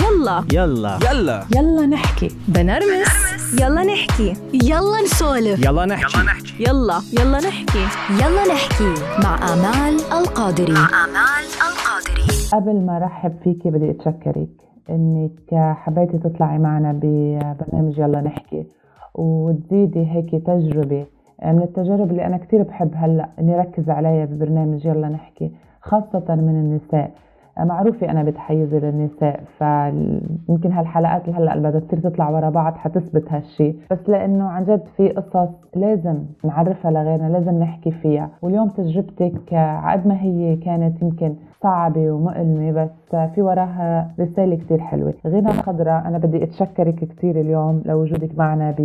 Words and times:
يلا. 0.00 0.44
يلا. 0.52 0.98
يلا. 1.12 1.44
يلا 1.56 1.86
نحكي. 1.86 2.28
بنرمس. 2.48 3.12
يلا 3.60 3.82
نحكي. 3.84 4.34
يلا 4.54 5.02
نسولف. 5.04 5.64
يلا 5.66 5.86
نحكي. 5.86 6.18
يلا 6.60 7.00
يلا. 7.20 7.38
نحكي. 7.38 7.84
يلا 8.10 8.54
نحكي. 8.54 8.94
مع 9.24 9.52
آمال 9.52 9.94
القادري. 10.12 10.72
مع 10.72 10.88
آمال 11.04 11.44
القادري. 11.68 12.26
قبل 12.52 12.86
ما 12.86 12.98
رحب 12.98 13.32
فيكي 13.44 13.70
بدي 13.70 13.90
أتشكرك 13.90 14.48
إنك 14.90 15.50
حبيتي 15.52 16.18
تطلعي 16.18 16.58
معنا 16.58 16.92
ببرنامج 16.92 17.98
يلا 17.98 18.20
نحكي 18.20 18.66
وتزيدي 19.14 20.06
هيك 20.10 20.30
تجربة. 20.46 21.06
من 21.44 21.62
التجارب 21.62 22.10
اللي 22.10 22.26
أنا 22.26 22.36
كتير 22.36 22.62
بحب 22.62 22.90
هلأ 22.94 23.28
إني 23.38 23.56
ركز 23.56 23.90
عليها 23.90 24.24
ببرنامج 24.24 24.86
يلا 24.86 25.08
نحكي 25.08 25.50
خاصة 25.82 26.24
من 26.28 26.48
النساء. 26.62 27.10
معروفة 27.58 28.10
أنا 28.10 28.22
بتحيزي 28.22 28.80
للنساء 28.80 29.40
فيمكن 29.58 30.72
هالحلقات 30.72 31.28
اللي 31.28 31.38
هلأ 31.38 31.58
بدها 31.58 31.80
تصير 31.80 31.98
تطلع 31.98 32.30
ورا 32.30 32.50
بعض 32.50 32.74
حتثبت 32.74 33.32
هالشي. 33.32 33.74
بس 33.90 34.08
لأنه 34.08 34.44
عن 34.44 34.64
جد 34.64 34.82
في 34.96 35.08
قصص 35.08 35.48
لازم 35.76 36.18
نعرفها 36.44 36.90
لغيرنا 36.90 37.28
لازم 37.28 37.58
نحكي 37.58 37.90
فيها. 37.90 38.28
واليوم 38.42 38.68
تجربتك 38.68 39.54
عقد 39.54 40.06
ما 40.06 40.22
هي 40.22 40.56
كانت 40.56 41.02
يمكن 41.02 41.34
صعبة 41.62 42.10
ومؤلمة 42.10 42.72
بس 42.72 43.16
في 43.34 43.42
وراها 43.42 44.10
رسالة 44.20 44.56
كتير 44.56 44.78
حلوة. 44.78 45.14
غنى 45.26 45.52
خضراء 45.52 46.08
أنا 46.08 46.18
بدي 46.18 46.44
أتشكرك 46.44 46.94
كتير 46.94 47.40
اليوم 47.40 47.82
لوجودك 47.86 48.38
معنا 48.38 48.70
ب 48.70 48.80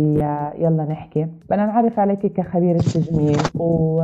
يلا 0.58 0.86
نحكي. 0.90 1.26
بدنا 1.50 1.66
نعرف 1.66 1.98
عليك 1.98 2.26
كخبيرة 2.26 2.78
تجميل 2.78 3.36
و... 3.58 4.00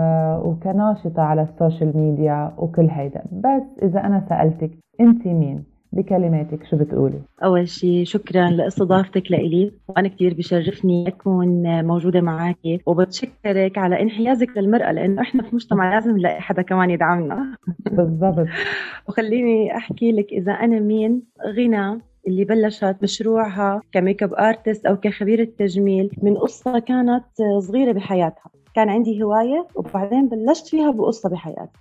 وكناشطة 0.48 1.22
على 1.22 1.42
السوشيال 1.42 1.96
ميديا 1.96 2.50
وكل 2.58 2.88
هيدا. 2.90 3.22
بس 3.32 3.62
إذا 3.82 4.00
أنا 4.00 4.20
سألتك 4.60 4.78
أنت 5.00 5.26
مين؟ 5.26 5.64
بكلماتك 5.92 6.64
شو 6.70 6.76
بتقولي؟ 6.76 7.20
أول 7.44 7.68
شيء 7.68 8.04
شكرا 8.04 8.50
لإستضافتك 8.50 9.30
لإلي 9.30 9.72
وأنا 9.88 10.08
كثير 10.08 10.34
بشرفني 10.34 11.08
أكون 11.08 11.84
موجودة 11.84 12.20
معك 12.20 12.58
وبتشكرك 12.86 13.78
على 13.78 14.02
انحيازك 14.02 14.56
للمرأة 14.56 14.92
لأنه 14.92 15.22
إحنا 15.22 15.42
في 15.42 15.54
مجتمع 15.54 15.94
لازم 15.94 16.16
نلاقي 16.16 16.40
حدا 16.40 16.62
كمان 16.62 16.90
يدعمنا. 16.90 17.56
بالضبط. 17.90 18.46
وخليني 19.08 19.76
أحكي 19.76 20.12
لك 20.12 20.32
إذا 20.32 20.52
أنا 20.52 20.80
مين. 20.80 21.22
غنى 21.46 22.00
اللي 22.28 22.44
بلشت 22.44 22.96
مشروعها 23.02 23.80
ك 23.92 24.22
makeup 24.22 24.34
artist 24.34 24.86
أو 24.86 24.96
كخبيره 24.96 25.48
تجميل 25.58 26.10
من 26.22 26.36
قصة 26.36 26.78
كانت 26.78 27.24
صغيرة 27.58 27.92
بحياتها. 27.92 28.50
كان 28.74 28.88
عندي 28.88 29.22
هواية 29.22 29.66
وبعدين 29.74 30.28
بلشت 30.28 30.66
فيها 30.66 30.90
بقصة 30.90 31.28
بحياتي. 31.28 31.78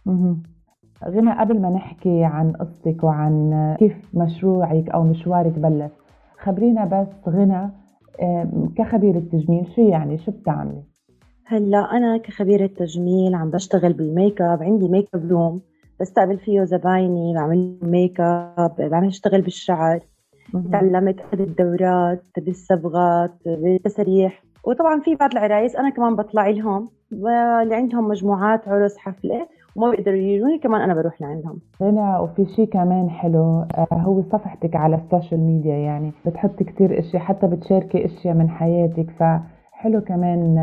غنى 1.09 1.39
قبل 1.39 1.61
ما 1.61 1.69
نحكي 1.69 2.23
عن 2.23 2.51
قصتك 2.51 3.03
وعن 3.03 3.75
كيف 3.79 3.93
مشروعك 4.13 4.89
أو 4.89 5.03
مشوارك 5.03 5.59
بلش. 5.59 5.91
خبرينا 6.37 6.85
بس 6.85 7.29
غنى 7.29 7.69
كخبيرة 8.77 9.19
تجميل 9.19 9.67
شو 9.75 9.81
يعني؟ 9.81 10.17
شو 10.17 10.31
بتعملي؟ 10.31 10.83
هلا 11.45 11.77
أنا 11.77 12.17
كخبيرة 12.17 12.67
تجميل 12.67 13.35
عم 13.35 13.49
بشتغل 13.49 13.93
بالميك 13.93 14.41
أب 14.41 14.63
عندي 14.63 14.87
makeup 14.88 15.31
room 15.31 15.61
بستقبل 15.99 16.37
فيه 16.37 16.63
زبايني 16.63 17.33
بعمل 17.33 17.77
ميك 17.81 18.21
أب 18.21 18.75
بعمل 18.79 19.07
اشتغل 19.07 19.41
بالشعر 19.41 19.99
تعلمت 20.71 21.19
اخذ 21.19 21.41
الدورات 21.41 22.23
بالصبغات 22.38 23.31
بالتسريح. 23.45 24.43
وطبعا 24.67 24.99
في 24.99 25.15
بعض 25.15 25.31
العرايس 25.31 25.75
أنا 25.75 25.89
كمان 25.89 26.15
بطلع 26.15 26.49
لهم 26.49 26.89
اللي 27.11 27.75
عندهم 27.75 28.07
مجموعات 28.07 28.67
عرس 28.67 28.97
حفلة 28.97 29.47
وما 29.75 29.91
بيقدروا 29.91 30.17
يجوني 30.17 30.57
كمان 30.59 30.81
أنا 30.81 30.93
بروح 30.93 31.21
لعندهم. 31.21 31.59
غنى 31.83 32.17
وفي 32.17 32.45
شيء 32.45 32.66
كمان 32.66 33.09
حلو 33.09 33.66
هو 33.93 34.21
صفحتك 34.21 34.75
على 34.75 34.95
السوشيال 34.95 35.39
ميديا 35.39 35.75
يعني 35.75 36.11
بتحطي 36.25 36.63
كتير 36.63 36.99
اشياء 36.99 37.23
حتى 37.23 37.47
بتشاركي 37.47 38.05
اشياء 38.05 38.35
من 38.35 38.49
حياتك 38.49 39.09
ف 39.19 39.23
حلو 39.71 40.01
كمان 40.01 40.55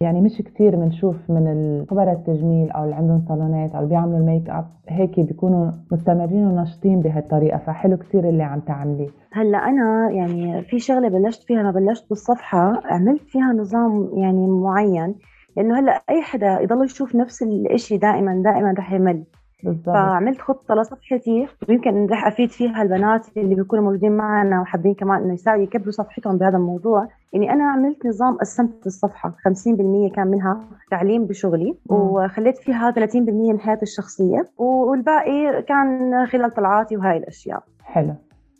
يعني 0.00 0.20
مش 0.20 0.38
كتير 0.38 0.76
بنشوف 0.76 1.16
من 1.28 1.84
خبراء 1.90 2.12
التجميل 2.12 2.70
أو 2.70 2.84
اللي 2.84 2.94
عندهم 2.94 3.24
صالونات 3.28 3.70
أو 3.74 3.78
اللي 3.78 3.88
بيعملوا 3.90 4.18
الميك 4.18 4.50
أب 4.50 4.64
هيك 4.88 5.20
بيكونوا 5.20 5.70
مستمرين 5.92 6.46
وناشطين 6.46 7.00
بهالطريقة 7.00 7.58
فحلو 7.58 7.96
كتير 7.96 8.28
اللي 8.28 8.42
عم 8.42 8.60
تعمليه. 8.60 9.08
هلأ 9.32 9.58
أنا 9.58 10.10
يعني 10.10 10.62
في 10.62 10.78
شغلة 10.78 11.08
بلشت 11.08 11.42
فيها 11.42 11.60
أنا 11.60 11.70
بلشت 11.70 12.08
بالصفحة 12.10 12.72
عملت 12.84 13.22
فيها 13.22 13.52
نظام 13.52 14.10
يعني 14.14 14.46
معين 14.46 15.14
لأنه 15.60 15.78
هلأ 15.78 16.02
أي 16.10 16.22
حدا 16.22 16.60
يضل 16.60 16.84
يشوف 16.84 17.14
نفس 17.14 17.42
الشيء 17.42 17.98
دائما 17.98 18.42
دائما 18.44 18.74
رح 18.78 18.92
يمل. 18.92 19.24
بالضبط. 19.64 19.94
فعملت 19.94 20.40
خطة 20.40 20.74
لصفحتي 20.74 21.46
ويمكن 21.68 22.06
رح 22.06 22.26
أفيد 22.26 22.50
فيها 22.50 22.82
البنات 22.82 23.26
اللي 23.36 23.54
بيكونوا 23.54 23.84
موجودين 23.84 24.12
معنا 24.16 24.60
وحابين 24.60 24.94
كمان 24.94 25.22
إنه 25.22 25.34
يساعدوا 25.34 25.62
يكبروا 25.62 25.90
صفحتهم 25.90 26.38
بهذا 26.38 26.56
الموضوع. 26.56 27.08
اني 27.34 27.52
أنا 27.52 27.64
عملت 27.64 28.06
نظام 28.06 28.36
قسمت 28.36 28.86
الصفحة 28.86 29.30
50% 29.30 30.12
كان 30.14 30.26
منها 30.26 30.60
تعليم 30.90 31.24
بشغلي 31.24 31.70
م. 31.90 31.94
وخليت 31.94 32.58
فيها 32.58 32.90
30% 32.90 33.52
من 33.52 33.60
حياتي 33.60 33.82
الشخصية 33.82 34.48
والباقي 34.58 35.62
كان 35.62 36.26
خلال 36.26 36.50
طلعاتي 36.50 36.96
وهاي 36.96 37.16
الأشياء. 37.16 37.62
حلو. 37.84 38.14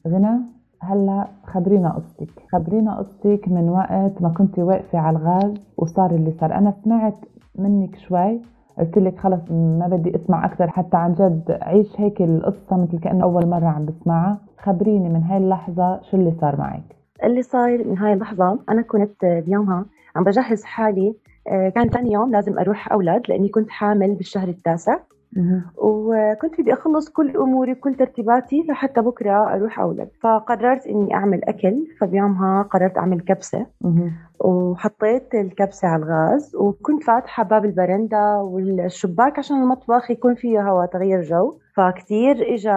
غنى؟ 0.09 0.41
هلا 0.83 1.27
خبرينا 1.45 1.93
قصتك. 1.93 2.31
خبرينا 2.53 2.99
قصتك 2.99 3.49
من 3.49 3.69
وقت 3.69 4.23
ما 4.23 4.29
كنت 4.29 4.59
واقفة 4.59 4.99
على 4.99 5.19
الغاز 5.19 5.55
وصار 5.77 6.11
اللي 6.11 6.33
صار. 6.41 6.55
أنا 6.55 6.75
سمعت 6.85 7.15
منك 7.59 7.97
شوي 7.97 8.41
قلت 8.79 8.99
لك 8.99 9.19
خلص 9.19 9.51
ما 9.51 9.89
بدي 9.91 10.17
أسمع 10.17 10.45
أكثر 10.45 10.71
حتى 10.71 10.97
عن 10.97 11.13
جد 11.15 11.59
عيش 11.63 12.01
هيك 12.01 12.23
القصة 12.23 12.77
مثل 12.77 12.99
كأنه 12.99 13.25
أول 13.25 13.47
مرة 13.47 13.67
عم 13.67 13.87
بسمعها. 13.87 14.39
خبريني 14.59 15.09
من 15.09 15.23
هاي 15.23 15.37
اللحظة 15.37 16.01
شو 16.03 16.17
اللي 16.17 16.33
صار 16.41 16.57
معك؟ 16.57 16.97
اللي 17.25 17.43
صار 17.43 17.89
من 17.89 17.99
هاي 17.99 18.13
اللحظة 18.13 18.59
أنا 18.69 18.83
كنت 18.83 19.25
بيومها 19.25 19.85
عم 20.17 20.25
بجهز 20.25 20.65
حالي 20.65 21.15
كان 21.75 21.89
ثاني 21.89 22.13
يوم 22.13 22.31
لازم 22.31 22.59
أروح 22.59 22.93
أولاد 22.93 23.23
لأني 23.29 23.49
كنت 23.49 23.71
حامل 23.71 24.15
بالشهر 24.15 24.49
التاسع. 24.49 24.97
وكنت 25.77 26.61
بدي 26.61 26.73
أخلص 26.73 27.09
كل 27.09 27.37
أموري 27.37 27.75
كل 27.75 27.95
ترتيباتي 27.95 28.65
لحتى 28.69 29.01
بكرة 29.01 29.55
أروح 29.55 29.81
أولد. 29.81 30.09
فقررت 30.23 30.87
إني 30.87 31.15
أعمل 31.15 31.45
أكل 31.45 31.87
فبيومها 32.01 32.63
قررت 32.63 32.99
أعمل 32.99 33.21
كبسة. 33.21 33.67
وحطيت 34.41 35.35
الكبسة 35.35 35.89
على 35.89 36.03
الغاز 36.03 36.57
وكنت 36.57 37.03
فاتحة 37.05 37.43
باب 37.43 37.65
البرندة 37.65 38.37
والشباك 38.43 39.39
عشان 39.39 39.63
المطبخ 39.63 40.11
يكون 40.11 40.35
فيه 40.35 40.71
هواء 40.71 40.87
تغيير 40.87 41.23
جو. 41.23 41.55
فكتير 41.77 42.55
اجى 42.55 42.71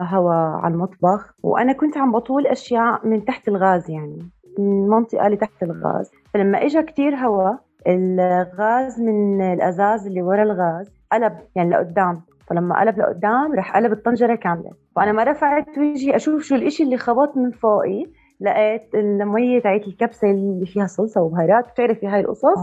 هواء 0.00 0.60
على 0.62 0.74
المطبخ 0.74 1.34
وأنا 1.42 1.72
كنت 1.72 1.96
عم 1.98 2.12
بطول 2.12 2.46
أشياء 2.46 3.06
من 3.06 3.24
تحت 3.24 3.48
الغاز 3.48 3.90
يعني 3.90 4.18
من 4.58 4.84
المنطقة 4.84 5.26
اللي 5.26 5.36
تحت 5.36 5.62
الغاز. 5.62 6.10
فلما 6.34 6.64
اجى 6.64 6.82
كتير 6.82 7.14
هواء 7.16 7.58
الغاز 7.86 9.00
من 9.00 9.40
الأزاز 9.52 10.06
اللي 10.06 10.22
ورا 10.22 10.42
الغاز 10.42 10.90
قلب 11.12 11.32
يعني 11.56 11.70
لقدام. 11.70 12.20
فلما 12.46 12.80
قلب 12.80 12.98
لقدام 12.98 13.54
رح 13.54 13.76
قلب 13.76 13.92
الطنجرة 13.92 14.34
كاملة. 14.34 14.70
فانا 14.96 15.12
ما 15.12 15.24
رفعت 15.24 15.78
وجهي 15.78 16.16
أشوف 16.16 16.42
شو 16.42 16.54
الإشي 16.54 16.82
اللي 16.82 16.96
خبط 16.96 17.36
من 17.36 17.50
فوقي. 17.50 18.04
لقيت 18.40 18.94
المية 18.94 19.60
تاعت 19.60 19.80
الكبسة 19.86 20.30
اللي 20.30 20.66
فيها 20.66 20.86
صلصة 20.86 21.20
وبهارات. 21.20 21.70
بتعرفي 21.70 22.06
هاي 22.06 22.20
القصص؟ 22.20 22.58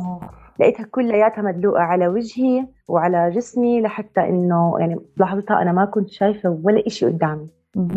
لقيتها 0.60 0.86
كلياتها 0.92 1.42
مدلوقة 1.42 1.82
على 1.82 2.08
وجهي 2.08 2.68
وعلى 2.88 3.30
جسمي 3.30 3.82
لحتى 3.82 4.22
إنه 4.22 4.76
يعني 4.80 5.00
بلحظتها 5.18 5.62
أنا 5.62 5.72
ما 5.72 5.86
كنت 5.86 6.10
شايفة 6.10 6.60
ولا 6.64 6.88
إشي 6.88 7.06
قدامي. 7.06 7.48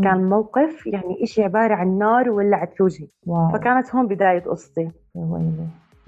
كان 0.02 0.28
موقف 0.28 0.86
يعني 0.86 1.22
إشي 1.22 1.44
عبارة 1.44 1.74
عن 1.74 1.98
نار 1.98 2.30
ولعت 2.30 2.72
في 2.74 2.82
وجهي. 2.82 3.06
فكانت 3.52 3.94
هون 3.94 4.06
بداية 4.08 4.40
قصتي. 4.42 4.90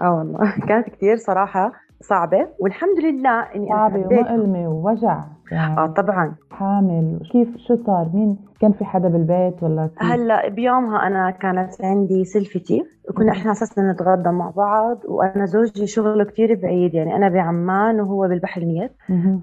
آه 0.02 0.14
والله. 0.14 0.58
كانت 0.68 0.88
كثير 0.88 1.16
صراحة. 1.16 1.72
صعبة 2.00 2.46
والحمد 2.58 2.98
لله 3.04 3.40
إني 3.40 3.68
صعبة 3.68 4.06
ومؤلمة 4.06 4.68
ووجع. 4.68 5.20
يعني 5.52 5.78
آه 5.78 5.86
طبعا. 5.86 6.34
حامل. 6.50 7.20
كيف 7.32 7.48
شو 7.56 7.76
صار؟ 7.86 8.10
مين 8.14 8.36
كان 8.60 8.72
في 8.72 8.84
حدا 8.84 9.08
بالبيت 9.08 9.62
ولا 9.62 9.86
كيف؟ 9.98 10.10
هلأ 10.12 10.48
بيومها 10.48 11.06
أنا 11.06 11.30
كانت 11.30 11.84
عندي 11.84 12.24
سلفتي 12.24 12.84
وكنا 13.08 13.32
إحنا 13.32 13.52
أساسا 13.52 13.92
نتغدى 13.92 14.28
مع 14.30 14.50
بعض 14.50 14.98
وأنا 15.08 15.44
زوجي 15.44 15.86
شغله 15.86 16.24
كثير 16.24 16.60
بعيد 16.62 16.94
يعني 16.94 17.16
أنا 17.16 17.28
بعمان 17.28 18.00
وهو 18.00 18.28
بالبحر 18.28 18.60
الميت. 18.62 18.90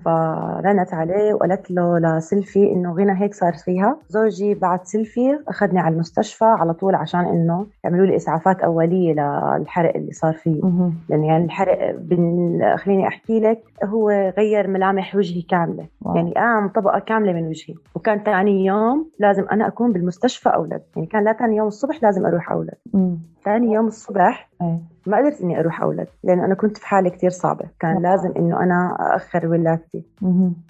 فرنت 0.06 0.94
عليه 0.94 1.34
وقالت 1.34 1.72
له 1.72 2.00
لسلفي 2.00 2.72
إنه 2.74 2.94
غنى 2.94 3.22
هيك 3.22 3.34
صار 3.34 3.54
فيها. 3.54 3.98
زوجي 4.10 4.54
بعد 4.56 4.80
سلفي 4.84 5.40
أخذني 5.48 5.80
على 5.80 5.94
المستشفى 5.94 6.46
على 6.46 6.74
طول 6.74 6.96
عشان 6.96 7.20
إنه 7.20 7.66
يعملوا 7.84 8.06
لي 8.06 8.16
إسعافات 8.16 8.60
أولية 8.60 9.14
للحرق 9.14 9.96
اللي 9.96 10.12
صار 10.12 10.34
فيه. 10.34 10.62
لأن 11.10 11.24
يعني 11.24 11.46
الحرق 11.46 11.96
بن... 11.96 12.47
خليني 12.76 13.08
أحكي 13.08 13.40
لك 13.40 13.64
هو 13.84 14.10
غير 14.38 14.68
ملامح 14.68 15.16
وجهي 15.16 15.42
كاملة. 15.42 15.86
واو. 16.02 16.16
يعني 16.16 16.34
قام 16.34 16.68
طبقة 16.68 17.00
كاملة 17.00 17.34
من 17.34 17.48
وجهي. 17.48 17.76
وكان 17.96 18.20
ثاني 18.20 18.66
يوم 18.66 19.10
لازم 19.20 19.46
أنا 19.52 19.68
أكون 19.68 19.94
بالمستشفى 19.94 20.50
أولد. 20.50 20.82
يعني 20.96 21.08
كان 21.08 21.24
لا 21.24 21.34
ثاني 21.34 21.56
يوم 21.56 21.68
الصبح 21.68 22.04
لازم 22.04 22.26
أروح 22.26 22.52
أولد. 22.52 22.78
ثاني 23.44 23.74
يوم 23.74 23.88
الصبح 23.88 24.50
أي. 24.62 24.80
ما 25.06 25.18
قدرت 25.18 25.42
إني 25.42 25.60
أروح 25.60 25.82
أولد 25.82 26.08
لأنه 26.24 26.46
أنا 26.46 26.56
كنت 26.56 26.78
في 26.78 26.88
حالة 26.88 27.10
كثير 27.10 27.30
صعبة. 27.30 27.66
كان 27.80 27.94
wow. 27.94 28.02
لازم 28.02 28.32
إنه 28.38 28.64
أنا 28.64 28.98
اخر 29.00 29.48
ولادتي. 29.48 30.04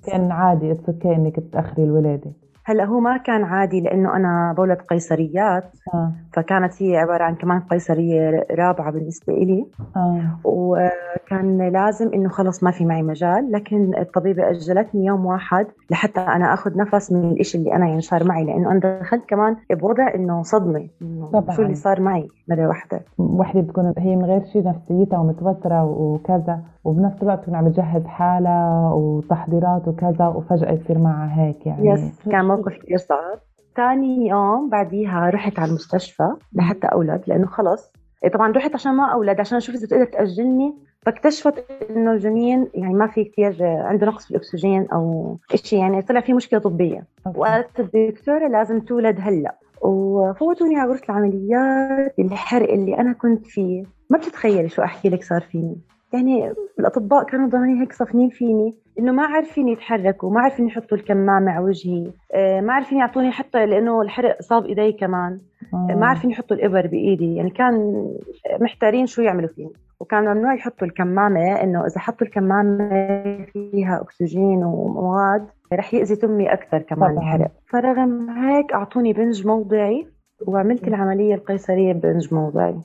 كان 0.08 0.32
عادي 0.32 0.72
it's 0.72 1.06
إنك 1.06 1.40
تأخري 1.54 1.84
الولادة. 1.84 2.32
هلا 2.70 2.86
هو 2.86 3.00
ما 3.00 3.18
كان 3.18 3.44
عادي 3.44 3.82
لأنه 3.82 4.16
أنا 4.16 4.54
بولد 4.58 4.78
قيصريات 4.78 5.64
آه. 5.94 6.12
فكانت 6.34 6.84
هي 6.84 6.98
عبارة 6.98 7.24
عن 7.24 7.36
كمان 7.36 7.60
قيصرية 7.60 8.46
رابعة 8.52 8.92
بالنسبة 8.92 9.34
إلي. 9.34 9.66
آه. 9.96 10.22
وكان 10.44 11.70
لازم 11.70 12.14
إنه 12.14 12.30
خلص 12.30 12.64
ما 12.64 12.72
في 12.72 12.86
معي 12.86 13.04
مجال 13.04 13.52
لكن 13.52 13.98
الطبيبة 13.98 14.50
أجلتني 14.50 15.06
يوم 15.06 15.26
واحد 15.26 15.68
لحتى 15.92 16.20
أنا 16.20 16.54
آخذ 16.54 16.78
نفس 16.78 17.12
من 17.12 17.30
الإشي 17.30 17.58
اللي 17.58 17.76
أنا 17.76 17.88
يعني 17.88 18.02
صار 18.02 18.24
معي 18.24 18.46
لأنه 18.46 18.72
أنا 18.72 19.00
دخلت 19.02 19.24
كمان 19.30 19.56
بوضع 19.72 20.14
إنه 20.16 20.42
صدمة 20.44 20.88
طبعاً. 21.34 21.56
شو 21.56 21.62
اللي 21.62 21.76
صار 21.76 22.02
معي؟ 22.02 22.28
مرة 22.50 22.68
واحدة. 22.68 23.02
وحدة 23.18 23.62
بتكون 23.62 23.94
هي 23.98 24.16
من 24.16 24.26
غير 24.26 24.44
شيء 24.46 24.64
نفسيتها 24.64 25.20
ومتوترة 25.20 25.84
وكذا 25.84 26.60
وبنفس 26.84 27.24
الوقت 27.24 27.42
تكون 27.42 27.56
عم 27.56 27.70
تجهز 27.70 28.06
حالها 28.06 28.92
وتحضيرات 28.94 29.88
وكذا 29.88 30.28
وفجأة 30.28 30.72
يصير 30.72 30.98
معها 30.98 31.42
هيك 31.42 31.66
يعني. 31.66 31.90
يس 31.90 32.20
كان 32.32 32.46
موقف 32.58 32.78
كثير 32.84 32.98
صعب. 32.98 33.40
ثاني 33.76 34.28
يوم 34.28 34.70
بعديها 34.70 35.30
رحت 35.30 35.60
على 35.60 35.70
المستشفى 35.70 36.30
لحتى 36.54 36.88
اولد 36.88 37.22
لأنه 37.28 37.48
خلص. 37.48 37.92
طبعا 38.34 38.52
رحت 38.52 38.74
عشان 38.74 38.94
ما 38.96 39.06
اولد 39.14 39.40
عشان 39.40 39.58
أشوف 39.58 39.76
إذا 39.76 39.86
بتقدر 39.86 40.06
تأجلني. 40.06 40.76
فاكتشفت 41.06 41.66
إنه 41.90 42.12
الجنين 42.12 42.68
يعني 42.74 42.94
ما 42.94 43.08
في 43.08 43.24
كثير 43.24 43.58
عنده 43.64 44.08
نقص 44.08 44.26
في 44.26 44.32
الأكسجين 44.32 44.88
أو 44.94 45.38
شيء 45.56 45.80
يعني 45.80 46.02
طلع 46.02 46.22
في 46.22 46.34
مشكلة 46.34 46.60
طبية. 46.60 47.04
وقالت 47.36 47.80
الدكتورة 47.80 48.48
لازم 48.48 48.80
تولد 48.80 49.18
هلأ. 49.20 49.56
وفوتوني 49.82 50.76
على 50.76 50.90
غرفة 50.92 51.06
العمليات 51.10 52.20
الحرق 52.20 52.72
اللي 52.72 52.98
أنا 52.98 53.14
كنت 53.14 53.46
فيه. 53.48 53.84
ما 54.10 54.18
بتتخيلي 54.18 54.70
شو 54.70 54.82
أحكي 54.82 55.10
لك 55.10 55.24
صار 55.24 55.42
فيني. 55.42 55.78
يعني 56.14 56.54
الأطباء 56.80 57.24
كانوا 57.24 57.50
ضامنين 57.50 57.78
هيك 57.78 57.94
صفنين 57.94 58.30
فيني 58.30 58.76
إنه 59.00 59.12
ما 59.12 59.26
عارفين 59.26 59.68
يتحركوا 59.68 60.32
ما 60.32 60.42
عارفين 60.42 60.68
يحطوا 60.68 60.98
الكمامة 60.98 61.52
على 61.52 61.66
وجهي 61.66 62.12
آه، 62.34 62.62
ما 62.62 62.74
عارفين 62.74 62.98
يعطوني 62.98 63.32
حتى 63.32 63.66
لأنه 63.66 64.02
الحرق 64.02 64.42
صاب 64.42 64.66
إيدي 64.66 64.92
كمان 64.92 65.40
آه. 65.74 65.96
ما 65.96 66.06
عارفين 66.08 66.32
يحطوا 66.32 66.58
الإبر 66.58 66.88
بإيدي 66.88 67.36
يعني 67.36 67.50
كان 67.50 68.06
محتارين 68.62 69.06
شو 69.06 69.22
يعملوا 69.22 69.50
فيني 69.50 69.72
وكان 70.00 70.24
ممنوع 70.24 70.54
يحطوا 70.54 70.88
الكمامة 70.88 71.64
إنه 71.64 71.86
إذا 71.86 72.00
حطوا 72.00 72.28
الكمامة 72.28 72.90
فيها 73.54 74.02
أكسجين 74.02 74.64
ومواد 74.64 75.48
رح 75.74 75.94
يأذي 75.94 76.16
تمي 76.16 76.54
أكثر 76.54 76.80
كمان 76.80 77.12
طبعاً. 77.16 77.24
الحرق 77.24 77.52
فرغم 77.70 78.30
هيك 78.30 78.74
أعطوني 78.74 79.14
بنج 79.14 79.48
موضعي 79.48 80.08
وعملت 80.48 80.88
العملية 80.88 81.36
القيصرية 81.36 81.94
ببنج 81.94 82.34
موضعي 82.34 82.76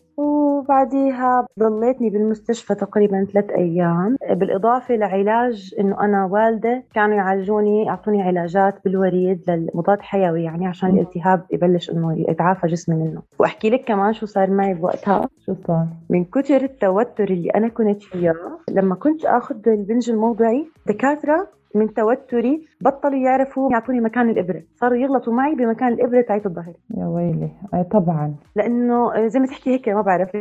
وبعديها 0.63 1.47
ضليتني 1.59 2.11
بالمستشفى 2.11 2.75
تقريبا 2.75 3.27
ثلاث 3.33 3.51
أيام 3.51 4.17
بالإضافة 4.31 4.95
لعلاج 4.95 5.75
إنه 5.81 6.01
أنا 6.01 6.25
والدة 6.25 6.83
كانوا 6.95 7.17
يعالجوني 7.17 7.85
يعطوني 7.85 8.23
علاجات 8.23 8.75
بالوريد 8.85 9.41
للمضاد 9.49 10.01
حيوي 10.01 10.43
يعني 10.43 10.67
عشان. 10.67 10.89
الالتهاب 10.91 11.43
يبلش 11.51 11.91
إنه 11.91 12.25
يتعافى 12.29 12.67
جسمي 12.67 12.97
منه 12.97 13.23
وأحكي 13.39 13.71
لك 13.71 13.85
كمان 13.85 14.13
شو 14.13 14.27
صار 14.27 14.51
معي 14.51 14.75
بوقتها 14.75 15.29
شو 15.47 15.55
صار؟ 15.67 15.87
من 16.11 16.25
كتر 16.25 16.57
التوتر 16.63 17.25
اللي 17.25 17.51
أنا 17.51 17.69
كنت 17.69 18.03
فيه 18.03 18.35
لما 18.71 18.95
كنت 18.95 19.25
آخذ 19.25 19.69
البنج 19.69 20.11
الموضعي 20.11 20.67
دكاتره 20.87 21.49
من 21.75 21.95
توتري 21.95 22.67
بطلوا 22.81 23.19
يعرفوا 23.19 23.73
يعطوني 23.73 24.01
مكان 24.01 24.31
الإبرة. 24.31 24.63
صاروا 24.75 24.97
يغلطوا 24.97 25.33
معي 25.33 25.55
بمكان 25.55 25.89
الإبرة 25.93 26.21
تاعت 26.21 26.47
الظهر. 26.47 26.73
يا 26.97 27.07
ويلي. 27.07 27.51
اي 27.75 27.85
طبعا. 27.85 28.35
لأنه 28.57 29.27
زي 29.27 29.41
ما 29.41 29.47
تحكي 29.47 29.71
هيك 29.71 29.89
ما 29.89 30.01
بعرف 30.03 30.37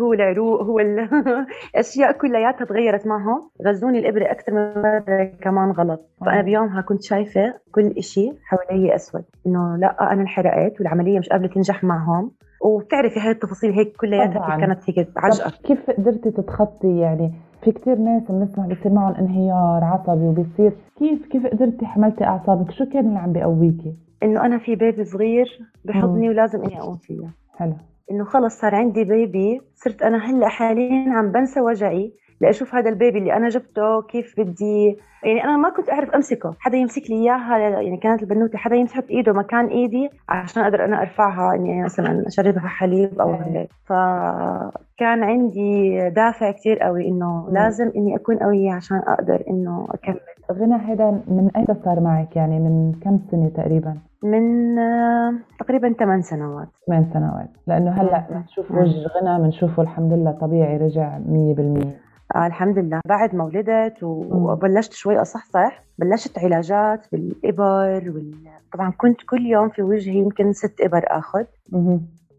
هو 0.00 0.12
العروق 0.12 0.62
هو 0.62 0.78
ال- 0.78 1.08
الاشياء 1.74 2.12
كلياتها 2.12 2.64
تغيرت 2.64 3.06
معهم. 3.06 3.50
غزوني 3.66 3.98
الإبرة 3.98 4.30
أكثر 4.30 4.52
من 4.52 4.82
مرة 4.82 5.24
كمان 5.42 5.70
غلط. 5.70 6.00
فأنا 6.20 6.38
آه. 6.38 6.42
بيومها 6.42 6.80
كنت 6.80 7.02
شايفة 7.02 7.54
كل 7.72 7.86
إشي 7.98 8.32
حوالي 8.44 8.94
أسود. 8.94 9.24
إنه 9.46 9.76
لا 9.76 10.12
أنا 10.12 10.20
انحرقت 10.22 10.80
والعملية 10.80 11.18
مش 11.18 11.28
قابلة 11.28 11.48
تنجح 11.48 11.84
معهم. 11.84 12.30
وبتعرفي 12.64 13.20
هاي 13.20 13.30
التفاصيل 13.30 13.70
هيك 13.72 13.96
كلياتها 13.96 14.56
كانت 14.60 14.78
هيك 14.90 15.08
عجقة. 15.16 15.52
كيف 15.64 15.90
قدرتي 15.90 16.30
تتخطي؟ 16.30 16.98
يعني 16.98 17.32
في 17.64 17.72
كتير 17.72 17.96
ناس 17.98 18.22
بنسمع 18.30 18.66
بيصير 18.66 18.92
معهم 18.92 19.14
انهيار 19.14 19.84
عصبي 19.84 20.24
وبيصير 20.24 20.72
كيف 20.98 21.26
كيف 21.26 21.46
قدرتي 21.46 21.86
حملتي 21.86 22.24
أعصابك؟ 22.24 22.70
شو 22.70 22.84
كان 22.84 23.08
اللي 23.08 23.18
عم 23.18 23.32
بيقويكي؟ 23.32 23.94
إنه 24.22 24.46
أنا 24.46 24.58
في 24.58 24.74
بيبي 24.76 25.04
صغير 25.04 25.46
بحضني 25.84 26.28
ولازم 26.28 26.62
إني 26.62 26.80
أقوم 26.80 26.96
فيه 26.96 27.20
حلو. 27.56 27.74
إنه 28.10 28.24
خلص 28.24 28.60
صار 28.60 28.74
عندي 28.74 29.04
بيبي 29.04 29.60
صرت 29.74 30.02
أنا 30.02 30.18
هلأ 30.18 30.48
حاليا 30.48 31.12
عم 31.12 31.32
بنسى 31.32 31.60
وجعي. 31.60 32.12
لاشوف 32.40 32.74
هذا 32.74 32.88
البيبي 32.88 33.18
اللي 33.18 33.36
أنا 33.36 33.48
جبته 33.48 34.02
كيف 34.02 34.40
بدي؟ 34.40 34.96
يعني 35.24 35.44
أنا 35.44 35.56
ما 35.56 35.70
كنت 35.70 35.90
أعرف 35.90 36.10
أمسكه. 36.10 36.54
حدا 36.58 36.76
يمسك 36.76 37.10
لي 37.10 37.16
إياها 37.16 37.58
يعني 37.58 37.96
كانت 37.96 38.22
البنوتة 38.22 38.58
حدا 38.58 38.76
يمسك 38.76 39.10
ايده 39.10 39.32
مكان 39.32 39.66
إيدي 39.66 40.10
عشان 40.28 40.62
أقدر 40.62 40.84
أنا 40.84 41.00
أرفعها 41.02 41.54
إني 41.54 41.82
مثلا 41.84 42.26
أشربها 42.26 42.68
حليب 42.68 43.20
أو 43.20 43.34
إيه. 43.34 43.42
هيك. 43.42 43.68
فكان 43.84 45.22
عندي 45.22 45.98
دافع 46.10 46.50
كثير 46.50 46.78
قوي 46.78 47.08
إنه 47.08 47.46
مم. 47.48 47.54
لازم 47.54 47.90
إني 47.96 48.16
أكون 48.16 48.36
قوية 48.38 48.72
عشان 48.72 48.96
أقدر 48.96 49.44
إنه 49.50 49.86
أكمل. 49.90 50.20
غنى 50.52 50.74
هذا 50.74 51.10
من 51.10 51.50
إيمتى 51.56 51.66
صار 51.84 52.00
معك؟ 52.00 52.36
يعني 52.36 52.58
من 52.60 52.92
كم 53.02 53.18
سنة 53.30 53.48
تقريبا؟ 53.48 53.96
من 54.22 54.78
آه، 54.78 55.32
تقريبا 55.58 55.92
8 55.92 56.22
سنوات. 56.22 56.68
ثمان 56.86 57.06
سنوات. 57.12 57.48
لأنه 57.66 57.90
هلأ 57.90 58.26
مم. 58.30 58.40
بنشوف. 58.40 58.70
وجه 58.70 59.06
غنى 59.20 59.42
بنشوفه 59.42 59.82
الحمد 59.82 60.12
لله 60.12 60.30
طبيعي 60.32 60.76
رجع 60.76 61.18
100% 61.18 62.09
آه 62.36 62.46
الحمد 62.46 62.78
لله. 62.78 63.00
بعد 63.06 63.34
ما 63.34 63.44
ولدت 63.44 64.02
وبلشت 64.02 64.92
شوي 64.92 65.20
اصحصح 65.22 65.80
بلشت 65.98 66.38
علاجات 66.38 67.06
بالإبر 67.12 68.10
وال... 68.10 68.34
طبعا 68.72 68.90
كنت 68.90 69.20
كل 69.22 69.46
يوم 69.46 69.68
في 69.68 69.82
وجهي 69.82 70.14
يمكن 70.18 70.52
ست 70.52 70.80
إبر 70.80 71.02
آخذ. 71.06 71.44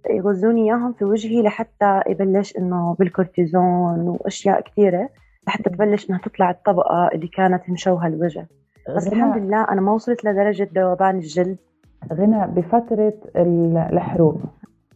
يغزوا 0.10 0.46
لي 0.46 0.64
إياهم 0.64 0.94
في 0.94 1.06
وجهي 1.06 1.42
لحتى 1.42 2.02
يبلش 2.10 2.58
إنه 2.58 2.96
بالكورتيزون 3.00 4.00
وأشياء 4.08 4.62
كثيره 4.62 5.10
لحتى 5.48 5.64
تبلش 5.64 6.10
إنها 6.10 6.20
تطلع 6.20 6.50
الطبقة 6.52 7.08
اللي 7.14 7.28
كانت 7.28 7.70
مشوهة 7.70 8.08
الوجه. 8.08 8.48
بس 8.96 9.08
غنى- 9.08 9.14
الحمد 9.14 9.38
لله 9.38 9.64
أنا 9.72 9.82
ما 9.82 9.92
وصلت 9.92 10.26
لدرجة 10.26 10.70
ذوبان 10.76 11.16
الجلد. 11.16 11.58
غنى 12.14 12.48
بفترة 12.48 13.14
ال- 13.36 13.78
الحروق 13.94 14.38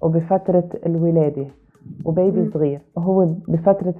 وبفترة 0.02 0.70
الولادة. 0.86 1.48
وبيبي. 2.06 2.50
صغير. 2.50 2.82
وهو 2.96 3.26
بفترة 3.48 3.94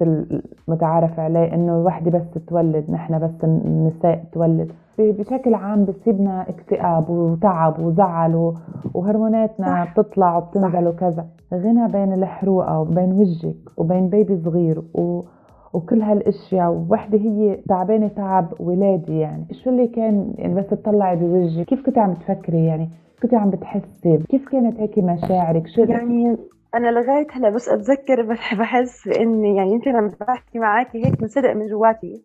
المتعارف 0.68 1.20
عليه 1.20 1.54
إنه 1.54 1.80
الوحدة 1.80 2.10
بس 2.10 2.44
تولد 2.46 2.90
نحن 2.90 3.18
بس 3.18 3.44
النساء 3.44 4.24
تولد. 4.32 4.72
بشكل 4.98 5.54
عام 5.54 5.84
بصيبنا 5.84 6.48
اكتئاب 6.48 7.10
وتعب 7.10 7.80
وزعل 7.80 8.52
وهرموناتنا 8.94 9.66
صح. 9.84 9.92
بتطلع 9.92 10.36
وبتنزل 10.36 10.88
وكذا. 10.88 11.26
غنى 11.54 11.88
بين 11.92 12.12
الحروقة 12.12 12.80
وبين 12.80 13.12
وجهك 13.12 13.56
وبين 13.76 14.08
بيبي 14.08 14.36
صغير 14.36 14.82
و 14.94 15.22
وكل 15.72 16.02
هالأشياء. 16.02 16.70
ووحده 16.70 17.18
هي 17.18 17.56
تعبانة 17.68 18.08
تعب 18.08 18.46
ولادي 18.60 19.18
يعني. 19.18 19.46
شو 19.52 19.70
اللي 19.70 19.86
كان 19.86 20.32
يعني 20.38 20.54
بس 20.54 20.66
تطلعي 20.66 21.16
بوجهك؟ 21.16 21.66
كيف 21.66 21.86
كنت 21.86 21.98
عم 21.98 22.14
تفكري 22.14 22.64
يعني؟ 22.64 22.88
كنت 23.22 23.34
عم 23.34 23.50
بتحسي؟ 23.50 24.18
كيف 24.18 24.48
كانت 24.48 24.80
هيك 24.80 24.98
مشاعرك؟ 24.98 25.66
شو 25.66 25.82
يعني 25.82 26.36
أنا 26.76 26.88
لغاية 26.88 27.26
هلا 27.32 27.50
بس 27.50 27.68
أتذكر 27.68 28.22
بح- 28.22 28.54
بحس 28.54 29.08
باني 29.08 29.56
يعني 29.56 29.70
يمكن 29.72 29.90
لما 29.90 30.10
بحكي 30.28 30.58
معاكي 30.58 31.06
هيك 31.06 31.20
بنصدق 31.20 31.52
من 31.52 31.66
جواتي 31.66 32.22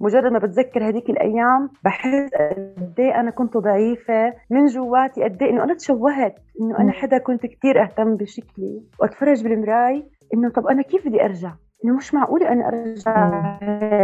مجرد 0.00 0.32
ما 0.32 0.38
بتذكر 0.38 0.88
هذيك 0.88 1.10
الأيام 1.10 1.70
بحس 1.84 2.30
قد 2.34 2.94
إيه 2.98 3.20
أنا 3.20 3.30
كنت 3.30 3.56
ضعيفة 3.56 4.32
من 4.50 4.66
جواتي 4.66 5.24
قد 5.24 5.42
إيه 5.42 5.50
إنه 5.50 5.64
أنا 5.64 5.74
تشوهت 5.74 6.34
إنه. 6.60 6.78
أنا 6.78 6.92
حدا 6.92 7.18
كنت 7.18 7.46
كثير 7.46 7.82
أهتم 7.82 8.16
بشكلي 8.16 8.82
وأتفرج 9.00 9.42
بالمراي 9.44 10.04
إنه 10.34 10.50
طب 10.50 10.66
أنا 10.66 10.82
كيف 10.82 11.08
بدي 11.08 11.24
أرجع؟ 11.24 11.52
إنه 11.84 11.96
مش 11.96 12.14
معقوله 12.14 12.48
أنا 12.48 12.68
أرجع 12.68 13.58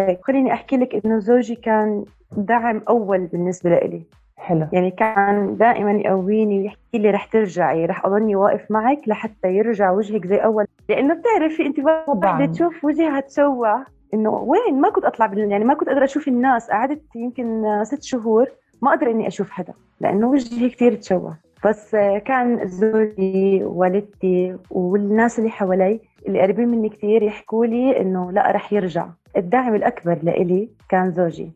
هيك. 0.09 0.19
خليني 0.23 0.52
أحكي 0.52 0.76
لك 0.76 1.04
إنه 1.07 1.19
زوجي 1.19 1.54
كان 1.54 2.04
دعم 2.37 2.80
أول 2.88 3.26
بالنسبة 3.26 3.71
لإلي. 3.71 4.07
حلو. 4.40 4.66
يعني 4.73 4.90
كان 4.90 5.56
دائما 5.56 5.92
يقويني 5.92 6.59
ويحكي 6.61 6.99
لي 6.99 7.11
رح 7.11 7.25
ترجعي 7.25 7.87
رح 7.87 8.06
أضلني 8.06 8.37
واقف 8.37 8.70
معك 8.70 8.99
لحتى 9.06 9.49
يرجع 9.49 9.90
وجهك 9.90 10.26
زي 10.26 10.37
أول. 10.37 10.66
لأنه 10.88 11.14
بتعرفي 11.14 11.66
أنت. 11.66 11.78
وحده 12.09 12.47
تشوف 12.47 12.85
وجهها 12.85 13.20
تشوه 13.20 13.85
إنه 14.14 14.30
وين؟ 14.30 14.80
ما 14.80 14.90
كنت 14.90 15.04
أطلع 15.04 15.26
بال... 15.26 15.38
يعني 15.52 15.64
ما 15.64 15.75
كنت 15.75 15.88
أقدر 15.88 16.04
أشوف 16.04 16.28
الناس. 16.28 16.70
قعدت 16.70 17.02
يمكن 17.16 17.64
ست 17.85 18.02
شهور 18.02 18.47
ما 18.82 18.90
أقدر 18.90 19.11
إني 19.11 19.26
أشوف 19.28 19.50
حدا 19.50 19.73
لأنه 20.00 20.28
وجهي 20.30 20.68
كثير 20.68 20.94
تشوه 20.94 21.37
بس 21.66 21.97
كان 22.25 22.68
زوجي 22.68 23.64
والدتي 23.64 24.56
والناس 24.70 25.38
اللي 25.38 25.50
حوالي 25.50 26.00
اللي 26.28 26.40
قريبين 26.42 26.68
مني 26.68 26.88
كثير 26.88 27.23
يحكوا 27.23 27.66
لي 27.66 28.00
إنه 28.00 28.32
لا 28.32 28.50
رح 28.50 28.73
يرجع. 28.73 29.06
الداعم 29.37 29.75
الأكبر 29.75 30.18
لإلي 30.23 30.68
كان 30.88 31.11
زوجي 31.11 31.52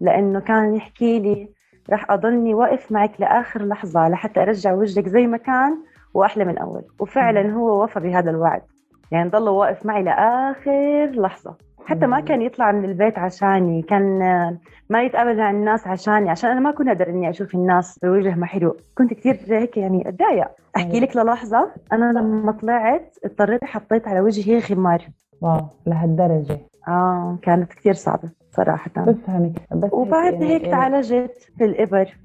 لأنه 0.00 0.40
كان 0.40 0.74
يحكي 0.74 1.18
لي 1.18 1.48
رح 1.92 2.10
أضلني 2.10 2.54
واقف 2.54 2.92
معك 2.92 3.20
لآخر 3.20 3.62
لحظة 3.64 4.08
لحتى 4.08 4.42
أرجع 4.42 4.72
وجهك 4.72 5.08
زي 5.08 5.26
ما 5.26 5.36
كان 5.36 5.78
وأحلى 6.14 6.44
من 6.44 6.58
أول. 6.58 6.82
وفعلا 7.00 7.52
هو 7.52 7.82
وفى 7.84 8.00
بهذا 8.00 8.30
الوعد. 8.30 8.62
يعني 9.12 9.30
ضل 9.30 9.48
واقف 9.48 9.86
معي 9.86 10.02
لآخر 10.02 11.10
لحظة. 11.10 11.54
حتى 11.86 12.06
ما 12.06 12.20
كان 12.20 12.42
يطلع 12.42 12.72
من 12.72 12.84
البيت 12.84 13.18
عشاني 13.18 13.82
كان 13.82 14.18
ما 14.90 15.02
يتقابل 15.02 15.36
مع 15.36 15.50
الناس 15.50 15.86
عشاني 15.86 16.30
عشان 16.30 16.50
أنا 16.50 16.60
ما 16.60 16.70
كنت 16.70 16.88
أقدر 16.88 17.08
إني 17.08 17.30
أشوف 17.30 17.54
الناس 17.54 17.98
بوجه 18.02 18.34
محروق 18.34 18.76
كنت 18.98 19.14
كثير 19.14 19.38
هيك 19.48 19.76
يعني 19.76 20.08
أتضايق. 20.08 20.48
أحكي 20.76 20.92
أيوة. 20.92 21.00
لك 21.04 21.16
للحظة 21.16 21.70
أنا 21.92 22.12
لما 22.18 22.52
طلعت 22.52 23.14
اضطريت 23.24 23.64
حطيت 23.64 24.08
على 24.08 24.20
وجهي 24.20 24.60
خمار 24.60 25.02
واو 25.40 25.60
لهالدرجة. 25.86 26.58
آه 26.88 27.38
كانت 27.42 27.72
كثير 27.72 27.94
صعبة. 27.94 28.28
صراحة. 28.64 28.90
بفهمك 29.04 29.52
بس 29.72 29.92
وبعد 29.92 30.32
يعني- 30.32 30.46
هيك 30.46 30.62
يعني 30.62 30.72
تعالجت 30.72 31.50
في 31.58 31.64
الإبر. 31.64 32.16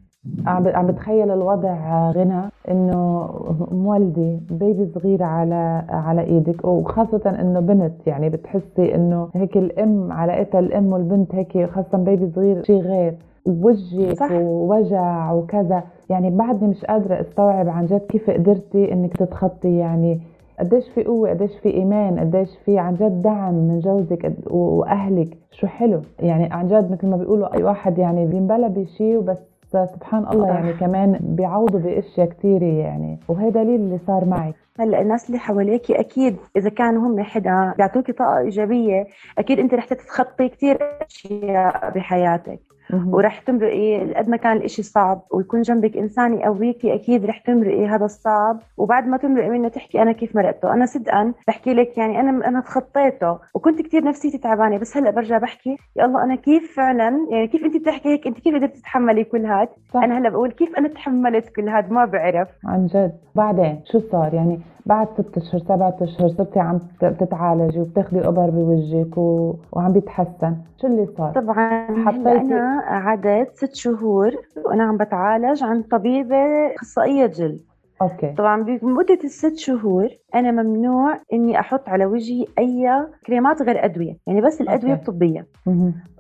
عم 0.46 0.68
عم 0.68 0.88
بتخيل 0.88 1.32
الوضع 1.32 2.12
غنى 2.12 2.42
إنه 2.72 3.30
مولدي 3.72 4.40
بيبي 4.52 4.86
صغير 4.96 5.24
على 5.24 5.84
على 5.90 6.22
إيدك 6.22 6.66
وخاصة 6.66 7.36
إنه 7.42 7.60
بنت. 7.60 8.08
يعني 8.08 8.30
بتحسي 8.30 8.96
إنه 8.96 9.30
هيك 9.34 9.58
الأم 9.58 10.12
علاقتها 10.12 10.60
الأم 10.60 10.94
والبنت 10.94 11.36
هيك 11.36 11.70
خاصة 11.70 11.98
بيبي 11.98 12.32
صغير 12.36 12.64
شيء 12.64 12.82
غير. 12.82 13.16
وجهك 13.46 14.18
صح. 14.20 14.32
ووجع 14.32 15.32
وكذا. 15.32 15.84
يعني 16.10 16.30
بعدني 16.30 16.68
مش 16.70 16.86
قادرة 16.86 17.22
أستوعب 17.22 17.70
عن 17.70 17.86
جد 17.86 18.02
كيف 18.10 18.30
قدرتي 18.30 18.94
إنك 18.94 19.18
تتخطي 19.18 19.78
يعني 19.78 20.20
قديش 20.60 20.90
في 20.90 21.04
قوة 21.04 21.30
قديش 21.30 21.52
في 21.64 21.70
إيمان 21.74 22.20
قديش 22.20 22.50
في 22.66 22.80
عن 22.80 22.96
جد 22.96 23.22
دعم 23.22 23.54
من 23.54 23.80
جوزك 23.80 24.34
وأهلك. 24.48 25.38
شو 25.52 25.68
حلو. 25.68 26.02
يعني 26.20 26.50
عن 26.54 26.68
جد 26.68 26.92
مثل 26.92 27.08
ما 27.08 27.18
بيقولوا 27.18 27.56
أي 27.56 27.64
واحد 27.64 27.98
يعني 27.98 28.26
بينبلى 28.26 28.70
بشيء 28.70 29.18
وبس 29.18 29.38
سبحان 29.74 30.26
الله. 30.32 30.48
يعني 30.48 30.74
كمان 30.74 31.20
بيعوضوا 31.22 31.80
بأشياء 31.80 32.28
كثيره 32.28 32.64
يعني. 32.66 33.20
وهي 33.28 33.50
دليل 33.50 33.82
اللي 33.82 33.98
صار 34.08 34.26
معك 34.26 34.56
هلأ 34.80 35.02
الناس 35.02 35.28
اللي 35.28 35.40
حواليك 35.40 35.92
أكيد 35.92 36.36
إذا 36.58 36.70
كانوا 36.70 37.08
هم 37.08 37.24
حدا 37.24 37.74
بيعطوكي 37.78 38.12
طاقة 38.12 38.38
إيجابية 38.40 39.06
أكيد 39.38 39.60
أنت 39.60 39.74
رح 39.74 39.86
تتخطي 39.86 40.50
كثير 40.50 40.78
أشياء 41.10 41.90
بحياتك. 41.96 42.60
ورح 43.08 43.40
تمرقي 43.40 44.14
قد 44.14 44.30
ما 44.30 44.38
كان 44.38 44.58
الإشي 44.58 44.84
صعب 44.84 45.22
ويكون 45.32 45.62
جنبك 45.62 45.98
إنسان 45.98 46.34
يقويكي 46.34 46.94
أكيد 46.96 47.26
رح 47.26 47.38
تمرقي 47.38 47.88
هذا 47.88 48.06
الصعب. 48.06 48.60
وبعد 48.78 49.08
ما 49.08 49.18
تمرقي 49.18 49.50
منه 49.50 49.68
تحكي 49.68 50.02
أنا 50.02 50.12
كيف 50.12 50.36
مرقته. 50.36 50.74
أنا 50.74 50.86
صدقا 50.86 51.34
بحكي 51.48 51.74
لك 51.74 51.98
يعني 51.98 52.20
أنا 52.20 52.48
أنا 52.48 52.60
تخطيته 52.62 53.38
وكنت 53.56 53.82
كثير 53.82 54.04
نفسيتي 54.04 54.38
تعبانة 54.38 54.78
بس 54.78 54.98
هلأ 54.98 55.12
برجع 55.12 55.38
بحكي 55.38 55.78
يا 55.96 56.06
الله 56.06 56.24
أنا 56.24 56.36
كيف 56.36 56.76
فعلا؟ 56.76 57.28
يعني 57.32 57.48
كيف 57.48 57.64
أنت 57.64 57.78
بتحكي 57.78 58.10
هيك؟ 58.10 58.28
أنت 58.28 58.40
كيف 58.40 58.56
قدرتي 58.56 58.80
تتحملي 58.80 59.24
كل 59.24 59.46
هاد؟ 59.46 59.68
صح. 59.94 60.04
أنا 60.04 60.18
هلأ 60.18 60.30
بقول 60.30 60.52
كيف 60.52 60.78
أنا 60.78 60.88
تحملت 60.88 61.50
كل 61.56 61.70
هاد؟ 61.70 61.92
ما 61.92 62.06
بعرف. 62.06 62.48
عن 62.66 62.86
جد. 62.88 63.14
بعدين 63.36 63.80
شو 63.92 64.00
صار؟ 64.00 64.34
يعني 64.34 64.60
بعد 64.86 65.08
ست 65.18 65.38
أشهر 65.38 65.60
سبعة 65.62 65.96
أشهر 66.02 66.28
صرتي 66.30 66.60
عم 66.60 66.80
تتعالجي 67.02 67.80
وبتاخذي 67.80 68.28
ابر 68.28 68.50
بوجهك 68.50 69.18
و... 69.18 69.56
وعم 69.72 69.94
بيتحسن. 69.94 70.56
شو 70.82 70.88
اللي 70.88 71.08
صار؟ 71.18 71.32
طبعا 71.32 71.88
حطيتي- 72.06 72.82
قعدت 72.90 73.56
ست 73.56 73.76
شهور 73.76 74.32
وأنا 74.66 74.84
عم 74.84 74.98
بتعالج 74.98 75.64
عند 75.64 75.84
طبيبة 75.84 76.36
أخصائية 76.76 77.26
جلد 77.26 77.62
okay 78.02 78.34
طبعا 78.38 78.64
بمدة 78.64 79.20
الست 79.24 79.58
شهور 79.58 80.10
أنا 80.36 80.52
ممنوع 80.52 81.20
إني 81.34 81.60
أحط 81.60 81.90
على 81.90 82.06
وجهي 82.06 82.46
أي 82.60 83.06
كريمات 83.28 83.62
غير 83.62 83.86
أدوية 83.86 84.18
يعني 84.28 84.42
بس 84.42 84.62
الأدوية 84.62 84.92
okay. 84.94 85.02
الطبية. 85.02 85.48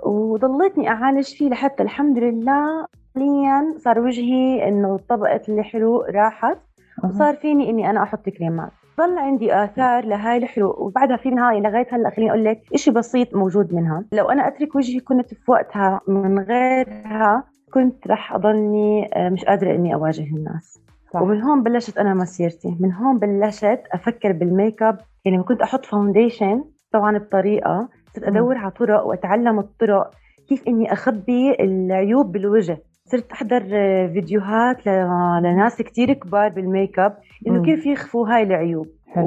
وضليتني 0.05 0.89
أعالج 0.89 1.25
فيه 1.35 1.49
لحتى 1.49 1.83
الحمد 1.83 2.17
لله 2.17 2.85
حاليا 3.15 3.73
صار 3.77 3.99
وجهي 3.99 4.67
إنه 4.67 4.99
طبقة 5.09 5.41
الحروق 5.49 6.09
راحت. 6.09 6.57
وصار 7.03 7.35
فيني 7.35 7.69
إني 7.69 7.89
أنا 7.89 8.03
أحط 8.03 8.29
كريمات 8.29 8.71
ضل 8.97 9.17
عندي 9.17 9.55
آثار 9.55 10.05
لهاي 10.05 10.37
الحروق 10.37 10.79
وبعدها 10.81 11.17
في 11.17 11.29
نهاية 11.29 11.59
لغايه 11.59 11.87
هلا 11.91 12.09
خليني 12.09 12.31
أقول 12.31 12.45
لك 12.45 12.61
شيء 12.75 12.93
بسيط 12.93 13.35
موجود 13.35 13.73
منها. 13.73 14.03
لو 14.11 14.29
أنا 14.29 14.47
أترك 14.47 14.75
وجهي 14.75 14.99
كنت 14.99 15.33
في 15.33 15.51
وقتها 15.51 16.01
من 16.07 16.39
غيرها 16.39 17.43
كنت 17.73 18.07
رح 18.07 18.33
أضلني 18.33 19.09
آه، 19.13 19.29
مش 19.29 19.45
قادرة 19.45 19.75
إني 19.75 19.93
أواجه 19.93 20.23
الناس. 20.35 20.79
صح. 21.13 21.21
ومن 21.21 21.41
هون 21.41 21.63
بلشت 21.63 21.97
أنا 21.97 22.13
مسيرتي. 22.13 22.77
من 22.79 22.93
هون 22.93 23.19
بلشت 23.19 23.81
أفكر 23.93 24.31
بال 24.31 24.49
make 24.49 24.83
up. 24.83 24.97
يعني 25.25 25.43
كنت 25.43 25.61
أحط 25.61 25.85
foundation 25.85 26.63
طبعا 26.93 27.17
بطريقة 27.17 27.89
صرت. 28.15 28.23
أدور 28.23 28.57
على 28.57 28.71
طرق 28.71 29.05
وأتعلم 29.05 29.59
الطرق 29.59 30.11
كيف 30.49 30.67
إني 30.67 30.93
أخبي 30.93 31.55
العيوب 31.59 32.31
بالوجه. 32.31 32.77
صرت 33.05 33.31
أحضر 33.31 33.63
آه، 33.73 34.07
فيديوهات 34.07 34.87
لناس 35.43 35.81
كتير 35.81 36.13
كبار 36.13 36.49
بال 36.49 36.66
make 36.66 36.99
up 36.99 37.17
انه. 37.47 37.63
كيف 37.65 37.85
يخفوا 37.85 38.27
هاي 38.27 38.43
العيوب. 38.43 38.87
حلو. 39.07 39.25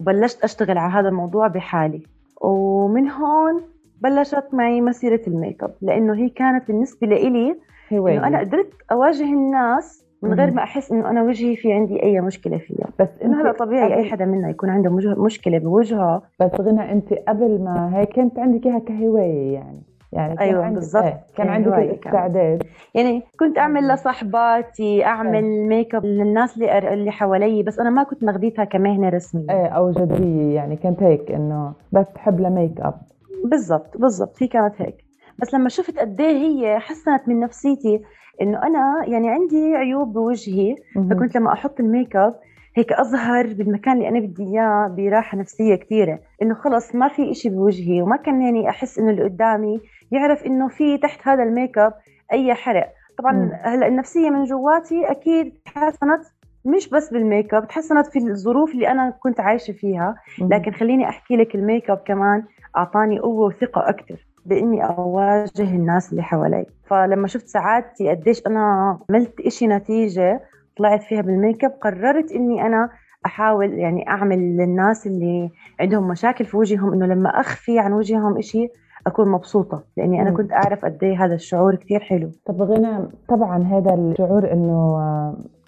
وبلشت 0.00 0.44
أشتغل 0.44 0.78
على 0.78 0.92
هذا 0.92 1.08
الموضوع 1.08 1.46
بحالي. 1.48 2.02
ومن 2.42 3.08
هون 3.10 3.62
بلشت 4.00 4.44
معي 4.52 4.80
مسيرة 4.80 5.20
ال 5.26 5.33
make 5.33 5.62
up 5.64 5.70
لأنه 5.82 6.14
هي 6.14 6.28
كانت 6.28 6.68
بالنسبة 6.68 7.06
لإلي 7.06 7.56
إنه 7.92 8.26
أنا 8.26 8.38
قدرت 8.40 8.70
أواجه 8.92 9.24
الناس 9.24 10.04
من 10.22 10.34
غير. 10.34 10.50
ما 10.50 10.62
أحس 10.62 10.92
إنه 10.92 11.10
أنا 11.10 11.22
وجهي 11.22 11.56
في 11.56 11.72
عندي 11.72 12.02
أي 12.02 12.20
مشكلة 12.20 12.58
فيها. 12.58 12.86
بس 12.98 13.08
إنه 13.24 13.40
هذا 13.42 13.52
طبيعي 13.52 13.94
قبل- 13.94 14.10
حدا 14.10 14.24
منا 14.24 14.50
يكون 14.50 14.70
عنده 14.70 14.90
مشكلة 15.24 15.58
بوجهه. 15.58 16.22
بس 16.40 16.50
غنى 16.60 16.92
أنت 16.92 17.12
قبل 17.28 17.60
ما 17.64 17.90
هيك 17.94 18.12
كنت 18.12 18.38
عندك 18.38 18.66
إياها 18.66 18.78
كهواية 18.78 19.54
يعني. 19.54 19.82
يعني 20.12 20.36
كان 20.36 20.48
أيوة، 20.48 20.64
عندك 20.64 20.78
بالضبط. 20.78 21.04
إيه 21.04 21.20
كان 21.36 21.48
عندك 21.48 21.68
كهواية 21.70 21.86
كانت. 21.88 22.02
الاستعداد 22.06 22.62
يعني 22.94 23.22
كنت 23.40 23.58
أعمل 23.58 23.82
مم. 23.82 23.92
لصاحباتي 23.92 25.04
أعمل 25.04 25.44
make 25.68 25.94
up 25.94 26.04
للناس 26.06 26.54
اللي 26.56 26.80
أر- 26.80 26.84
اللي 26.92 27.10
حوالي 27.10 27.62
بس 27.62 27.78
أنا 27.78 27.90
ما 27.90 28.02
كنت 28.02 28.24
ماخذيتها 28.24 28.64
كمهنة 28.64 29.08
رسمية 29.08 29.50
إيه 29.50 29.66
أو 29.66 29.90
جديه 29.90 30.54
يعني 30.54 30.76
كنت 30.76 31.02
هيك 31.02 31.30
إنه 31.30 31.72
بس 31.92 32.06
تحب 32.14 32.40
ل 32.40 32.48
make 32.48 32.80
up 32.80 32.94
بالضبط 33.44 33.96
بالضبط 33.96 34.42
هي 34.42 34.46
كانت 34.48 34.74
هيك 34.78 34.96
بس 35.38 35.54
لما 35.54 35.68
شفت 35.68 35.98
قد 35.98 36.20
إيه 36.20 36.36
هي 36.36 36.78
حسنت 36.78 37.28
من 37.28 37.40
نفسيتي 37.40 38.00
إنه 38.42 38.62
أنا 38.62 39.04
يعني 39.06 39.30
عندي 39.30 39.74
عيوب 39.76 40.12
بوجهي. 40.12 40.74
فكنت 41.10 41.36
لما 41.36 41.52
أحط 41.52 41.80
ال 41.80 41.87
make 41.87 42.16
up 42.16 42.34
هيك 42.76 42.92
أظهر 42.92 43.46
بالمكان 43.46 43.96
اللي 43.96 44.08
أنا 44.08 44.20
بدي 44.20 44.42
إياه 44.44 44.94
براحة 44.96 45.38
نفسية 45.38 45.74
كثيره 45.74 46.18
إنه 46.42 46.54
خلص 46.54 46.94
ما 46.94 47.08
في 47.08 47.30
إشي 47.30 47.48
بوجهي 47.48 48.02
وما 48.02 48.16
كان 48.16 48.42
يعني 48.42 48.68
أحس 48.68 48.98
إنه 48.98 49.10
اللي 49.10 49.22
قدامي 49.24 49.80
يعرف 50.12 50.46
إنه 50.46 50.68
في 50.68 50.98
تحت 50.98 51.28
هذا 51.28 51.42
ال 51.42 51.49
make 51.49 51.78
up 51.78 51.92
أي 52.32 52.54
حرق 52.54 52.92
طبعا. 53.18 53.50
هلأ 53.62 53.86
النفسية 53.86 54.30
من 54.30 54.44
جواتي 54.44 55.10
أكيد 55.10 55.54
تحسنت 55.64 56.22
مش 56.64 56.88
بس 56.88 57.10
بال 57.12 57.26
make 57.26 57.54
up 57.54 57.68
تحسنت 57.68 58.06
في 58.06 58.18
الظروف 58.18 58.74
اللي 58.74 58.88
أنا 58.88 59.10
كنت 59.10 59.40
عايشة 59.40 59.72
فيها. 59.72 60.14
لكن 60.40 60.72
خليني 60.72 61.08
أحكي 61.08 61.36
لك 61.36 61.54
ال 61.54 61.61
make 61.61 61.90
up 61.90 61.98
كمان 62.06 62.44
أعطاني 62.76 63.18
قوة 63.18 63.46
وثقة 63.46 63.88
أكثر 63.88 64.26
بإني 64.46 64.84
أواجه 64.86 65.62
الناس 65.74 66.10
اللي 66.10 66.22
حوالي 66.22 66.66
فلما 66.86 67.26
شفت 67.28 67.46
سعادتي 67.46 68.10
قديش 68.10 68.46
أنا 68.46 68.98
عملت 69.10 69.40
إشي 69.40 69.66
نتيجة 69.66 70.40
طلعت 70.76 71.02
فيها 71.02 71.20
بال 71.20 71.35
make 71.35 71.64
up 71.64 71.70
قررت 71.70 72.32
إني 72.32 72.66
أنا 72.66 72.90
أحاول 73.26 73.72
يعني 73.72 74.08
أعمل 74.08 74.38
للناس 74.38 75.06
اللي 75.06 75.50
عندهم 75.80 76.08
مشاكل 76.08 76.44
في 76.44 76.56
وجههم 76.56 76.92
إنه 76.92 77.06
لما 77.06 77.40
أخفي 77.40 77.78
عن 77.78 77.92
وجههم 77.92 78.38
إشي 78.38 78.68
أكون 79.06 79.28
مبسوطة 79.28 79.82
لأني 79.96 80.22
أنا. 80.22 80.30
كنت 80.30 80.52
أعرف 80.52 80.84
قد 80.84 80.98
إيه 81.02 81.24
هذا 81.24 81.34
الشعور 81.34 81.74
كثير 81.74 82.00
حلو. 82.00 82.28
طب 82.46 82.62
غنى 82.62 83.08
طبعا 83.28 83.62
هذا 83.62 83.94
الشعور 83.94 84.52
إنه 84.52 84.96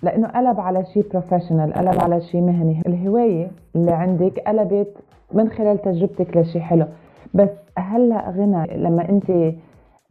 لأنه 0.02 0.28
قلب 0.28 0.61
على 0.61 0.85
شيء 0.85 1.09
بروفيشنال 1.11 1.73
قلب 1.75 2.00
على 2.02 2.21
شيء 2.21 2.40
مهني. 2.40 2.83
الهواية 2.87 3.50
اللي 3.76 3.92
عندك 3.92 4.38
قلبت 4.47 4.97
من 5.33 5.49
خلال 5.49 5.83
تجربتك 5.83 6.37
لشيء 6.37 6.61
حلو. 6.62 6.85
بس 7.35 7.49
هلأ 7.78 8.30
غنى 8.30 8.66
لما 8.76 9.09
أنت 9.09 9.54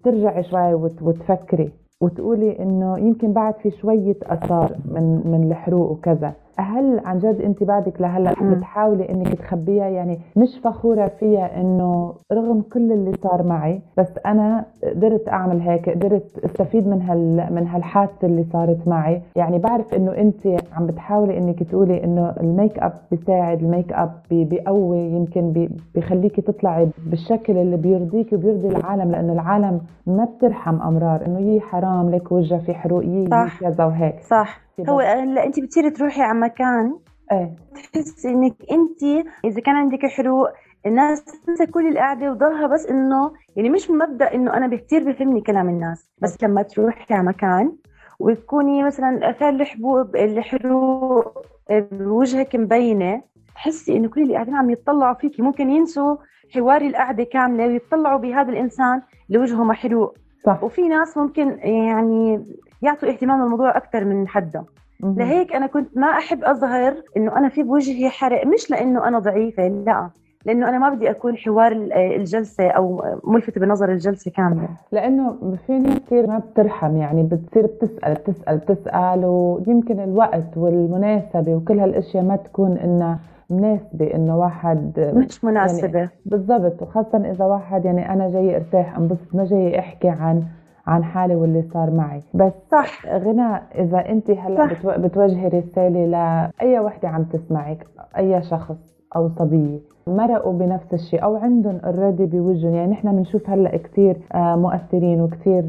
ترجعي 0.04 0.44
شوي 0.44 0.74
وت- 0.74 1.02
وتفكري 1.02 1.72
وتقولي 2.02 2.60
إنه 2.60 3.00
يمكن 3.00 3.34
بعد 3.34 3.54
في 3.54 3.72
شوية 3.72 4.16
أثار 4.24 4.76
من 4.86 5.22
من 5.32 5.44
الحروق 5.52 5.92
وكذا. 5.92 6.34
هل 6.60 7.02
عن 7.06 7.18
جد 7.18 7.42
انت 7.42 7.64
بعدك 7.64 8.02
لهلا. 8.02 8.34
بتحاولي 8.42 9.10
انك 9.10 9.28
تخبيها 9.34 9.88
يعني 9.88 10.20
مش 10.36 10.60
فخورة 10.64 11.08
فيها 11.08 11.62
انه 11.62 12.14
رغم 12.34 12.62
كل 12.74 12.92
اللي 12.92 13.12
صار 13.24 13.44
معي 13.44 13.82
بس 13.98 14.08
أنا 14.26 14.66
قدرت 14.84 15.30
أعمل 15.30 15.62
هيك 15.62 15.90
قدرت 15.90 16.40
أستفيد 16.46 16.88
من 16.88 17.02
هال 17.02 17.48
من 17.56 17.68
هالحادثة 17.68 18.28
اللي 18.28 18.44
صارت 18.54 18.88
معي 18.88 19.22
يعني 19.36 19.60
بعرف 19.60 19.94
إنه 19.94 20.12
انت 20.12 20.48
عم 20.74 20.86
بتحاولي 20.88 21.38
إنك 21.38 21.64
تقولي 21.64 22.04
إنه 22.04 22.34
ال 22.42 22.49
make 22.49 22.80
up 22.80 22.94
بيساعد 23.12 23.64
ال 23.64 23.70
make 23.70 23.94
up 23.94 24.12
بي- 24.30 24.44
بيقوي 24.46 24.98
يمكن 25.00 25.52
بي- 25.52 25.70
بيخليكي 25.96 26.42
تطلعي 26.42 26.88
بالشكل 27.06 27.58
اللي 27.58 27.78
بيرضيكي 27.78 28.36
وبيرضي 28.36 28.68
العالم 28.68 29.12
لأنه 29.12 29.34
العالم 29.34 29.82
ما 30.08 30.26
بترحم 30.38 30.82
أمرار 30.82 31.26
إنه 31.26 31.40
يي 31.40 31.60
حرام 31.62 32.10
لك 32.10 32.32
وجه 32.32 32.56
في 32.56 32.74
حروق 32.74 33.06
يي. 33.06 33.28
كذا 33.60 33.86
وهيك 33.86 34.20
صح 34.24 34.67
بس- 34.80 34.90
هو 34.90 35.00
هلا 35.00 35.46
انت 35.46 35.60
بتصيري 35.60 35.90
تروحي 35.90 36.22
على 36.22 36.40
مكان 36.40 36.96
إيه. 37.32 37.56
تحسي 37.94 38.30
إنك 38.30 38.54
انت 38.72 39.28
إذا 39.46 39.62
كان 39.62 39.76
عندك 39.76 40.06
حروق 40.06 40.48
الناس 40.86 41.24
تنسى 41.26 41.66
كل 41.66 41.88
القعدة 41.88 42.32
وضلها 42.32 42.68
بس 42.68 42.86
إنه 42.86 43.32
يعني 43.56 43.70
مش 43.70 43.92
مبدأ 43.92 44.34
إنه 44.36 44.54
أنا 44.54 44.76
كثير 44.76 45.12
بفهمني 45.12 45.42
كلام 45.42 45.70
الناس 45.70 46.10
بس 46.22 46.44
لما 46.44 46.62
تروحي 46.62 47.14
على 47.14 47.24
مكان 47.28 47.72
وتكوني 48.20 48.84
مثلا 48.84 49.30
أثار 49.30 49.50
الحبوب 49.50 50.16
الحروق 50.16 51.46
بوجهك 51.92 52.56
مبينة 52.56 53.22
تحسي 53.56 53.98
إنه 53.98 54.10
كل 54.10 54.22
اللي 54.22 54.34
قاعدين 54.34 54.56
عم 54.56 54.70
يتطلعوا 54.70 55.14
فيكي 55.14 55.42
ممكن 55.42 55.70
ينسوا 55.70 56.16
حوار 56.54 56.82
القعدة 56.82 57.24
كاملة 57.24 57.68
ويتطلعوا 57.68 58.20
بهذا 58.20 58.50
الإنسان 58.52 59.02
اللي 59.28 59.40
وجهه 59.40 59.64
محروق 59.64 60.18
صح. 60.46 60.64
وفي 60.64 60.88
ناس 60.88 61.18
ممكن 61.18 61.58
يعني 61.64 62.46
يعطوا 62.82 63.10
اهتمام 63.10 63.44
للموضوع 63.44 63.78
أكثر 63.78 64.06
من 64.06 64.28
حده. 64.28 64.64
لهيك 65.04 65.54
أنا 65.56 65.68
كنت 65.68 65.98
ما 65.98 66.08
أحب 66.08 66.44
أظهر 66.44 66.94
إنه 67.18 67.38
أنا 67.38 67.50
في 67.50 67.64
بوجهي 67.64 68.10
حرق 68.10 68.46
مش 68.48 68.72
لإنه 68.72 69.08
أنا 69.08 69.20
ضعيفة 69.20 69.68
لا. 69.68 70.10
لإنه 70.46 70.70
أنا 70.70 70.78
ما 70.80 70.90
بدي 70.90 71.10
أكون 71.10 71.38
حوار 71.38 71.72
ال- 71.72 71.94
الجلسة 71.94 72.68
أو 72.70 73.04
ملفتة 73.24 73.62
بنظر 73.62 73.92
الجلسة 73.92 74.32
كاملة. 74.32 74.68
لإنه 74.92 75.36
في 75.68 75.80
ناس 75.80 76.00
كثير 76.00 76.28
ما 76.28 76.38
بترحم 76.40 76.98
يعني 76.98 77.24
بتصير 77.24 77.66
بتسأل 77.66 78.14
بتسأل 78.14 78.58
بتسأل 78.58 79.26
ويمكن 79.26 80.00
الوقت 80.00 80.58
والمناسبة 80.58 81.56
وكل 81.56 81.80
هالأشياء 81.80 82.24
ما 82.24 82.36
تكون 82.36 82.78
إنها 82.78 83.20
مناسبة 83.50 84.14
إنه 84.16 84.38
واحد 84.38 85.12
مش 85.16 85.44
مناسبة. 85.44 86.10
بالضبط 86.26 86.82
وخاصة 86.82 87.32
إذا 87.32 87.46
واحد 87.46 87.86
يعني 87.86 88.14
أنا 88.14 88.30
جاي 88.30 88.56
أرتاح 88.56 88.98
أنبسط 88.98 89.36
ما 89.36 89.46
جاي 89.46 89.80
أحكي 89.80 90.10
عن 90.10 90.44
عن 90.88 91.04
حالي 91.04 91.36
واللي 91.36 91.62
صار 91.74 91.92
معي. 91.92 92.22
بس 92.34 92.52
صح 92.72 93.06
غنى 93.08 93.56
إذا 93.76 94.10
أنت 94.10 94.32
هلأ 94.32 94.58
صح. 94.58 94.74
بتو- 94.74 95.00
بتوجهي 95.00 95.48
رسالة 95.48 96.06
لأي 96.06 96.80
وحدة 96.80 97.10
عم 97.10 97.24
تسمعك 97.24 97.88
أي 98.18 98.42
شخص 98.42 98.76
أو 99.16 99.30
صبية 99.30 99.80
مرقوا 100.08 100.54
بنفس 100.54 100.94
الشيء 100.94 101.24
أو 101.24 101.36
عندهم 101.36 101.78
already 101.86 102.26
بوجهن 102.26 102.74
يعني 102.74 102.92
نحن 102.92 103.16
بنشوف 103.16 103.50
هلأ 103.50 103.78
كثير 103.78 104.18
مؤثرين 104.36 105.22
وكثير 105.22 105.64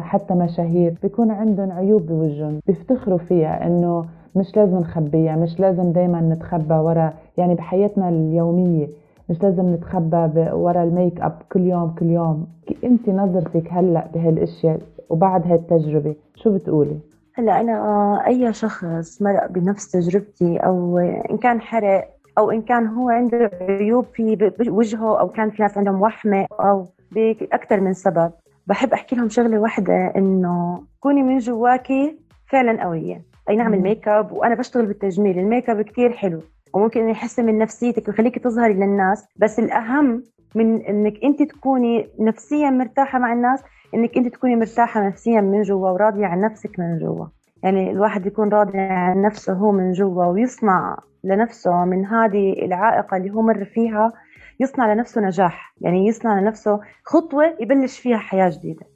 حتى 0.00 0.34
مشاهير 0.34 0.94
بيكون 1.02 1.30
عندهم 1.30 1.72
عيوب 1.72 2.06
بوجهن 2.06 2.60
بيفتخروا 2.66 3.18
فيها 3.18 3.66
إنه 3.66 4.04
مش 4.36 4.56
لازم 4.56 4.78
نخبيها 4.78 5.36
مش 5.36 5.60
لازم 5.60 5.92
دايما 5.92 6.20
نتخبى 6.20 6.74
ورا. 6.74 7.12
يعني 7.38 7.54
بحياتنا 7.54 8.08
اليومية 8.08 8.86
مش 9.30 9.42
لازم 9.42 9.74
نتخبى 9.74 10.50
ورا 10.52 10.82
ال 10.82 10.90
make 10.90 11.20
up 11.20 11.42
كل 11.52 11.60
يوم 11.60 11.90
كل 11.90 12.06
يوم. 12.06 12.46
أنت 12.84 13.08
نظرتك 13.08 13.68
هلأ 13.70 14.06
بهالأشياء 14.14 14.80
وبعد 15.08 15.46
هالتجربة 15.46 16.14
شو 16.34 16.54
بتقولي؟ 16.54 16.98
هلأ 17.34 17.60
أنا 17.60 17.78
آه، 17.78 18.26
أي 18.26 18.52
شخص 18.52 19.22
مرق 19.22 19.46
بنفس 19.46 19.90
تجربتي 19.90 20.56
أو 20.56 20.98
إن 20.98 21.36
كان 21.36 21.60
حرق 21.60 22.08
أو 22.38 22.50
إن 22.50 22.62
كان 22.62 22.86
هو 22.86 23.08
عنده 23.10 23.50
عيوب 23.60 24.04
في 24.04 24.36
بوجهه 24.58 25.20
أو 25.20 25.28
كان 25.28 25.50
في 25.50 25.62
ناس 25.62 25.78
عندهم 25.78 26.02
وحمة 26.02 26.46
أو 26.52 26.86
باكثر 27.12 27.80
من 27.80 27.92
سبب 27.92 28.32
بحب 28.66 28.92
أحكي 28.92 29.16
لهم 29.16 29.28
شغلة 29.28 29.58
واحدة 29.58 30.12
إنه 30.16 30.82
كوني 31.00 31.22
من 31.22 31.38
جواكي 31.38 32.16
فعلا 32.46 32.84
قوية. 32.84 33.22
أي 33.48 33.56
نعم. 33.56 33.74
ال 33.74 33.81
make 33.81 34.08
up 34.08 34.32
وأنا 34.32 34.54
بشتغل 34.54 34.86
بالتجميل 34.86 35.38
ال 35.38 35.44
make 35.44 35.70
up 35.70 35.80
كثير 35.80 36.12
حلو. 36.12 36.40
وممكن 36.74 37.00
إنه 37.00 37.10
يحسن 37.10 37.46
من 37.46 37.58
نفسيتك 37.58 38.08
ويخليكي 38.08 38.40
تظهري 38.40 38.74
للناس. 38.74 39.26
بس 39.36 39.58
الأهم 39.58 40.22
من 40.54 40.82
إنك 40.82 41.24
أنت 41.24 41.42
تكوني 41.42 42.08
نفسيا 42.18 42.70
مرتاحة 42.70 43.18
مع 43.18 43.32
الناس 43.32 43.62
إنك 43.94 44.16
أنت 44.16 44.28
تكوني 44.28 44.56
مرتاحة 44.56 45.06
نفسيا 45.06 45.40
من 45.40 45.62
جوا 45.62 45.90
وراضية 45.90 46.26
عن 46.26 46.40
نفسك 46.40 46.78
من 46.78 46.98
جوا. 46.98 47.26
يعني 47.62 47.90
الواحد 47.90 48.26
يكون 48.26 48.48
راضي 48.48 48.78
عن 48.78 49.22
نفسه 49.22 49.52
هو 49.52 49.72
من 49.72 49.92
جوا 49.92 50.24
ويصنع 50.24 50.98
لنفسه 51.24 51.84
من 51.84 52.06
هذه 52.06 52.52
العائقة 52.52 53.16
اللي 53.16 53.30
هو 53.30 53.42
مر 53.42 53.64
فيها 53.64 54.12
يصنع 54.60 54.92
لنفسه 54.92 55.20
نجاح. 55.20 55.74
يعني 55.80 56.06
يصنع 56.06 56.40
لنفسه 56.40 56.80
خطوة 57.04 57.44
يبلش 57.60 57.98
فيها 57.98 58.16
حياة 58.16 58.48
جديدة. 58.48 58.86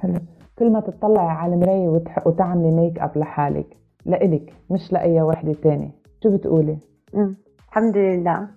حلو. 0.00 0.14
كل 0.58 0.72
ما 0.72 0.80
تطلعي 0.80 1.28
على 1.28 1.54
المراية. 1.54 2.02
وتعملي 2.26 2.70
make 2.70 2.98
up 2.98 3.18
لحالك 3.18 3.76
لإلك 4.06 4.52
مش 4.70 4.92
لأي 4.92 5.22
وحدة 5.22 5.52
تانية. 5.52 5.90
شو 6.22 6.36
بتقولي. 6.36 6.78
الحمد 7.14 7.96
لله. 7.96 8.48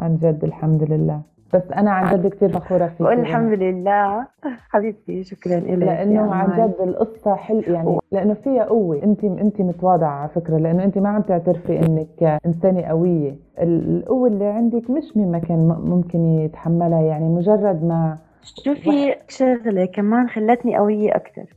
عن 0.00 0.16
جد 0.16 0.44
الحمد 0.44 0.82
لله. 0.82 1.20
بس 1.54 1.72
أنا 1.76 1.90
عن 1.90 2.16
جد 2.16 2.26
كثير 2.26 2.48
فخورة 2.48 2.86
فيك. 2.86 3.02
بقول 3.02 3.20
الحمد 3.20 3.58
لله. 3.58 4.26
حبيبتي 4.70 5.24
شكرا 5.24 5.60
لك 5.60 5.78
لأنه 5.78 6.34
عن 6.34 6.50
جد 6.50 6.74
القصة 6.80 7.34
حلو 7.34 7.60
يعني 7.60 7.98
لأنه 8.12 8.34
فيها 8.34 8.64
قوة. 8.64 9.02
انت 9.02 9.24
أنت 9.24 9.60
متواضعة 9.60 10.08
على 10.10 10.28
فكرة 10.28 10.58
لأنه 10.58 10.84
أنت 10.84 10.98
ما 10.98 11.08
عم 11.08 11.22
تعترفي 11.22 11.80
إنك 11.80 12.40
إنسانة 12.46 12.82
قوية. 12.82 13.36
القوة 13.58 14.28
اللي 14.28 14.44
عندك 14.44 14.90
مش 14.90 15.16
مين 15.16 15.32
ما 15.32 15.38
كان 15.38 15.68
ممكن 15.68 16.18
يتحملها 16.24 17.00
يعني 17.00 17.28
مجرد 17.28 17.84
ما 17.84 18.18
شوفي 18.64 19.14
شغلة 19.28 19.84
كمان 19.84 20.28
خلتني 20.28 20.76
قوية 20.76 21.16
أكثر. 21.16 21.54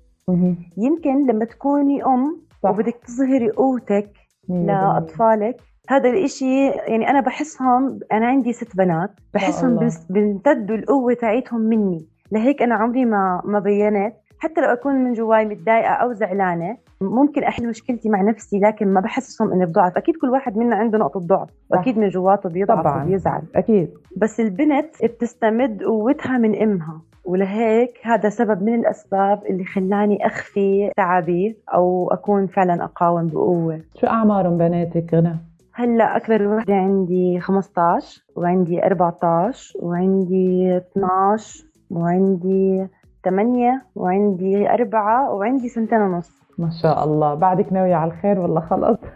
يمكن 0.78 1.28
لما 1.28 1.46
تكوني 1.46 2.06
أم 2.06 2.38
صح. 2.64 2.70
وبدك 2.70 2.96
تظهري 3.08 3.50
قوتك. 3.50 4.10
لأطفالك 4.50 5.62
هذا 5.90 6.10
الإشي 6.10 6.68
يعني 6.68 7.10
أنا 7.10 7.22
بحسهم 7.22 8.00
أنا 8.12 8.26
عندي 8.26 8.54
ست 8.54 8.78
بنات 8.78 9.10
بحسهم 9.34 9.90
بيمتدوا 10.10 10.76
القوة 10.76 11.14
تاعتهم 11.14 11.62
مني. 11.62 12.06
لهيك 12.32 12.62
أنا 12.62 12.76
عمري 12.76 13.06
ما 13.06 13.42
ما 13.46 13.60
بينت. 13.60 14.14
حتى 14.40 14.62
لو 14.62 14.68
أكون 14.68 14.96
من 14.96 15.14
جواي 15.14 15.46
متضايقة 15.46 15.94
أو 15.94 16.14
زعلانة 16.14 16.78
ممكن 17.02 17.44
أحل 17.44 17.68
مشكلتي 17.68 18.10
مع 18.10 18.22
نفسي 18.22 18.60
لكن 18.60 18.88
ما 18.88 19.02
بحسسهم 19.02 19.54
إني 19.54 19.66
بضعف. 19.66 19.98
أكيد 19.98 20.16
كل 20.16 20.30
واحد 20.30 20.58
منا 20.58 20.76
عنده 20.76 20.98
نقطة 20.98 21.20
ضعف. 21.20 21.50
واكيد 21.70 21.98
من 21.98 22.10
جواته 22.10 22.50
بيضعف 22.50 22.80
طبعا. 22.80 23.04
وبيزعل. 23.04 23.42
أكيد. 23.56 23.90
بس 24.18 24.40
البنت 24.40 25.04
بتستمد 25.04 25.84
قوتها 25.84 26.38
من 26.38 26.62
أمها. 26.62 27.02
ولهيك 27.26 28.00
هذا 28.04 28.30
سبب 28.30 28.64
من 28.64 28.76
الأسباب 28.76 29.44
اللي 29.50 29.66
خلاني 29.66 30.26
أخفي 30.26 30.92
تعبي 30.98 31.58
أو 31.74 32.10
أكون 32.12 32.48
فعلا 32.48 32.84
أقاوم 32.84 33.28
بقوة. 33.28 33.82
شو 33.96 34.08
أعمارهم 34.08 34.58
بناتك 34.58 35.14
غنى؟ 35.14 35.36
هلا 35.78 36.18
أكبر 36.18 36.48
وحدة 36.48 36.74
عندي 36.74 37.40
15 37.40 38.24
وعندي 38.36 38.86
14 38.86 39.80
وعندي 39.80 40.78
12 40.78 41.66
وعندي 41.92 42.88
8 43.26 43.82
وعندي 43.96 44.70
4 44.70 45.32
وعندي 45.34 45.70
سنتين 45.70 46.02
ونص. 46.02 46.32
ما 46.58 46.70
شاء 46.82 47.04
الله. 47.04 47.34
بعدك 47.34 47.74
ناوية 47.74 47.96
على 47.96 48.12
الخير 48.12 48.40
ولا 48.40 48.60
خلص 48.60 49.00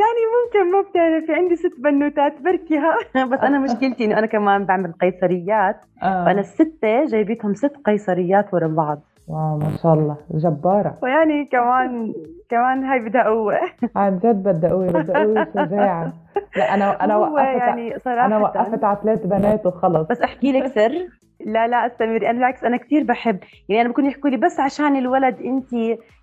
يعني 0.00 0.22
ممكن 0.34 0.72
ما 0.72 0.80
بتعرفي 0.90 1.32
عندي 1.32 1.56
ست 1.56 1.80
بنوتات 1.80 2.42
بركيها 2.42 2.96
بس 3.32 3.38
أنا 3.38 3.58
مشكلتي 3.58 4.04
إنه 4.04 4.18
أنا 4.18 4.26
كمان 4.26 4.64
بعمل 4.64 4.92
قيصريات. 4.92 5.76
آه. 6.02 6.24
فأنا 6.24 6.40
الستة 6.40 7.04
جايبتهم 7.04 7.54
ست 7.54 7.76
قيصريات 7.84 8.54
ورا 8.54 8.66
بعض. 8.66 9.02
واو 9.28 9.58
ما 9.58 9.70
شاء 9.82 9.94
الله. 9.94 10.16
جبارة. 10.30 10.98
ويعني 11.02 11.44
كمان 11.44 12.12
كمان 12.50 12.84
هاي 12.84 12.98
بدها 13.08 13.22
قوة 13.22 13.54
عن 13.96 14.18
جد 14.18 14.42
بدها 14.42 14.70
قوه 14.70 14.86
بدها 14.86 15.24
قوه 15.24 15.44
شجاعه 15.66 16.12
لا 16.56 16.74
أنا 16.74 17.04
أنا 17.04 17.16
وقفت 17.16 17.38
يعني 17.38 17.98
صراحة 17.98 18.26
أنا 18.26 18.38
وقفت 18.38 18.84
على 18.84 18.98
ثلاث 19.02 19.26
بنات 19.26 19.66
وخلص. 19.66 20.08
بس 20.08 20.20
احكي 20.20 20.52
لك 20.52 20.66
سر. 20.66 20.92
لا 21.46 21.66
لا 21.66 21.86
استمري 21.86 22.30
أنا 22.30 22.32
بالعكس 22.38 22.64
أنا 22.64 22.76
كثير 22.76 23.02
بحب. 23.04 23.38
يعني 23.68 23.80
أنا 23.82 23.88
بكون 23.90 24.06
يحكوا 24.06 24.30
لي 24.30 24.36
بس 24.36 24.60
عشان 24.60 24.96
الولد 24.96 25.36
أنت 25.40 25.72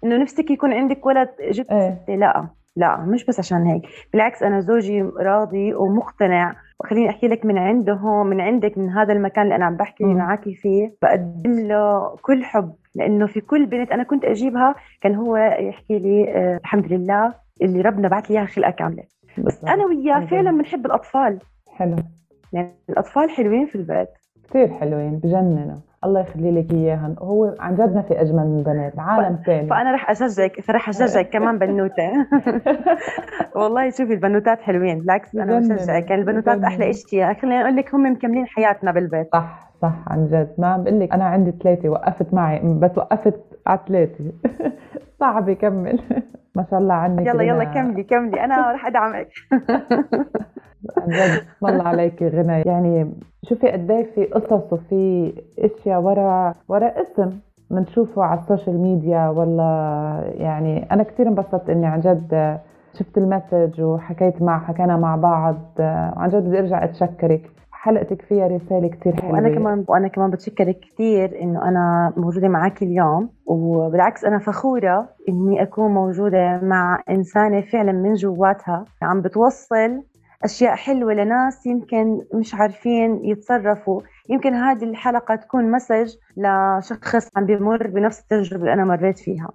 إنه 0.03 0.17
نفسك 0.21 0.51
يكون 0.51 0.73
عندك 0.73 1.05
ولد 1.05 1.29
جبت 1.51 1.71
إيه. 1.71 1.99
ستة 2.03 2.15
لا 2.15 2.47
لا 2.75 2.97
مش 2.97 3.25
بس 3.25 3.39
عشان 3.39 3.65
هيك. 3.65 3.81
بالعكس 4.13 4.43
أنا 4.43 4.59
زوجي 4.59 5.01
راضي 5.01 5.73
ومقتنع. 5.73 6.55
وخليني 6.79 7.09
أحكي 7.09 7.27
لك 7.27 7.45
من 7.45 7.57
عنده 7.57 7.93
هون 7.93 8.27
من 8.27 8.41
عندك 8.41 8.77
من 8.77 8.89
هذا 8.89 9.13
المكان 9.13 9.43
اللي 9.43 9.55
أنا 9.55 9.65
عم 9.65 9.75
بحكي. 9.77 10.03
معك 10.03 10.43
فيه. 10.43 10.93
بقدم 11.01 11.59
له 11.67 12.15
كل 12.21 12.43
حب. 12.43 12.73
لأنه 12.95 13.27
في 13.27 13.41
كل 13.41 13.65
بنت 13.65 13.91
أنا 13.91 14.03
كنت 14.03 14.25
أجيبها 14.25 14.75
كان 15.01 15.15
هو 15.15 15.37
يحكي 15.37 15.99
لي 15.99 16.31
آه 16.35 16.57
الحمد 16.57 16.93
لله 16.93 17.33
اللي 17.61 17.81
ربنا 17.81 18.07
بعث 18.07 18.31
لي 18.31 18.37
إياها 18.37 18.45
خلقة 18.45 18.71
كاملة. 18.71 19.03
بس 19.37 19.65
أنا 19.65 19.85
وياه 19.85 20.17
الحمد 20.17 20.29
فعلا. 20.29 20.51
بنحب 20.51 20.85
الأطفال. 20.85 21.39
حلو. 21.71 21.95
يعني 22.53 22.71
الأطفال 22.89 23.29
حلوين 23.29 23.65
في 23.65 23.75
البيت. 23.75 24.09
كثير 24.49 24.73
حلوين 24.73 25.19
بجننوا. 25.19 25.77
الله 26.05 26.21
يخلي 26.21 26.51
لك 26.51 26.73
اياهم 26.73 27.15
هو 27.19 27.55
عن 27.59 27.75
جد 27.75 27.95
ما 27.95 28.01
في 28.01 28.21
أجمل 28.21 28.45
من 28.47 28.57
البنات 28.59 28.99
عالم 28.99 29.39
ثاني. 29.45 29.67
فأنا 29.69 29.91
رح 29.91 30.09
اشجعك 30.09 30.61
فرح 30.61 30.89
اشجعك 30.89 31.29
كمان 31.29 31.57
بنوتة. 31.59 32.27
والله 33.55 33.89
شوفي 33.89 34.13
البنوتات 34.13 34.61
حلوين 34.61 34.99
بالعكس 34.99 35.35
أنا. 35.35 35.59
بشجعك. 35.59 36.09
يعني 36.09 36.21
البنوتات. 36.21 36.63
أحلى 36.63 36.93
شيء 36.93 37.33
خليني 37.33 37.61
أقول 37.61 37.75
لك 37.75 37.95
هم 37.95 38.11
مكملين 38.11 38.47
حياتنا 38.47 38.91
بالبيت. 38.91 39.29
صح 39.33 39.71
صح 39.81 39.93
عن 40.07 40.27
جد. 40.27 40.55
ما 40.57 40.67
عم 40.67 40.83
بقول 40.83 40.99
لك 40.99 41.13
أنا 41.13 41.25
عندي 41.25 41.51
ثلاثة 41.63 41.89
وقفت 41.89 42.33
معي 42.33 42.59
بس 42.63 42.97
وقفت 42.97 43.39
على 43.67 43.79
ثلاثة. 43.87 44.23
صعب 45.19 45.51
كمل 45.51 45.99
ما 46.55 46.65
شاء 46.71 46.79
الله 46.79 46.93
عنك 46.93 47.27
يلا 47.27 47.43
يلا. 47.43 47.63
كملي 47.63 48.03
كملي. 48.03 48.43
أنا 48.43 48.71
رح 48.71 48.85
أدعمك. 48.85 49.27
عن 50.97 51.09
جد 51.09 51.41
الله 51.63 51.87
عليك 51.87 52.23
غنى. 52.23 52.61
يعني 52.65 53.11
شوفي 53.43 53.67
قد 53.71 53.91
إيه 53.91 54.03
في 54.15 54.25
قصص 54.25 54.73
وفي 54.73 55.33
أشياء 55.59 56.01
ورا 56.01 56.53
ورا 56.69 56.87
اسم 57.01 57.31
بنشوفه 57.71 58.23
على 58.23 58.39
ال 58.39 58.45
social 58.45 58.77
media 58.81 59.29
ولا 59.29 60.33
يعني 60.37 60.91
أنا 60.91 61.03
كثير 61.03 61.27
انبسطت 61.27 61.69
إني 61.69 61.85
عن 61.85 61.99
جد 61.99 62.59
شفت 62.93 63.17
ال 63.17 63.25
message 63.25 63.81
وحكيت 63.81 64.41
مع 64.41 64.59
حكينا 64.59 64.97
مع 64.97 65.15
بعض. 65.15 65.55
وعن 65.79 66.29
جد 66.29 66.43
بدي 66.43 66.59
أرجع 66.59 66.83
أتشكرك. 66.83 67.49
حلقتك 67.71 68.21
فيها 68.21 68.47
رسالة 68.47 68.87
كتير 68.87 69.21
حلوة. 69.21 69.33
وأنا 69.33 69.55
كمان 69.55 69.85
وأنا 69.87 70.07
كمان 70.07 70.29
بتشكرك 70.29 70.79
كثير 70.79 71.41
إنه 71.41 71.67
أنا 71.67 72.13
موجودة 72.17 72.47
معك 72.47 72.81
اليوم. 72.83 73.29
وبالعكس 73.45 74.25
أنا 74.25 74.39
فخورة 74.39 75.07
إني 75.29 75.61
أكون 75.61 75.91
موجودة 75.93 76.59
مع 76.63 76.99
إنسانة 77.09 77.61
فعلا 77.61 77.91
من 77.91 78.13
جواتها. 78.13 78.85
عم 79.01 79.21
بتوصل 79.21 80.01
أشياء 80.43 80.75
حلوة 80.75 81.13
لناس 81.13 81.65
يمكن 81.65 82.21
مش 82.33 82.55
عارفين 82.55 83.19
يتصرفوا. 83.25 84.01
يمكن 84.29 84.53
هذه 84.53 84.83
الحلقة 84.83 85.35
تكون 85.35 85.71
message 85.71 86.15
لشخص 86.37 87.29
عم 87.37 87.45
بيمر 87.45 87.87
بنفس 87.87 88.21
التجربة 88.21 88.61
اللي 88.61 88.73
أنا 88.73 88.85
مريت 88.85 89.19
فيها. 89.19 89.49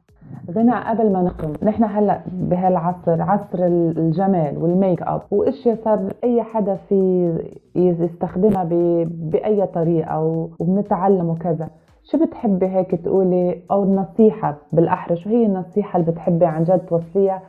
غنى 0.50 0.74
قبل 0.74 1.12
ما 1.12 1.22
نختم 1.22 1.52
نحن 1.68 1.84
هلأ 1.84 2.20
بهالعصر 2.32 3.22
عصر 3.22 3.58
الجمال 3.66 4.58
وال 4.58 4.73
make 4.73 5.02
up 5.02 5.22
وإشياء 5.30 5.76
صار 5.84 6.12
أي 6.24 6.42
حدا 6.42 6.78
في 6.88 7.32
يستخدمها 7.74 8.64
بأي 9.04 9.66
طريقة 9.66 10.20
وبنتعلم 10.58 11.28
وكذا 11.28 11.68
شو 12.04 12.24
بتحبي 12.26 12.66
هيك 12.66 12.90
تقولي؟ 12.94 13.62
أو 13.70 13.82
النصيحة 13.82 14.56
بالأحرى 14.72 15.16
شو 15.16 15.30
هي 15.30 15.46
النصيحة 15.46 15.98
اللي 16.00 16.10
بتحبي 16.12 16.46
عن 16.46 16.64
جد 16.64 16.78
توصليها 16.78 17.42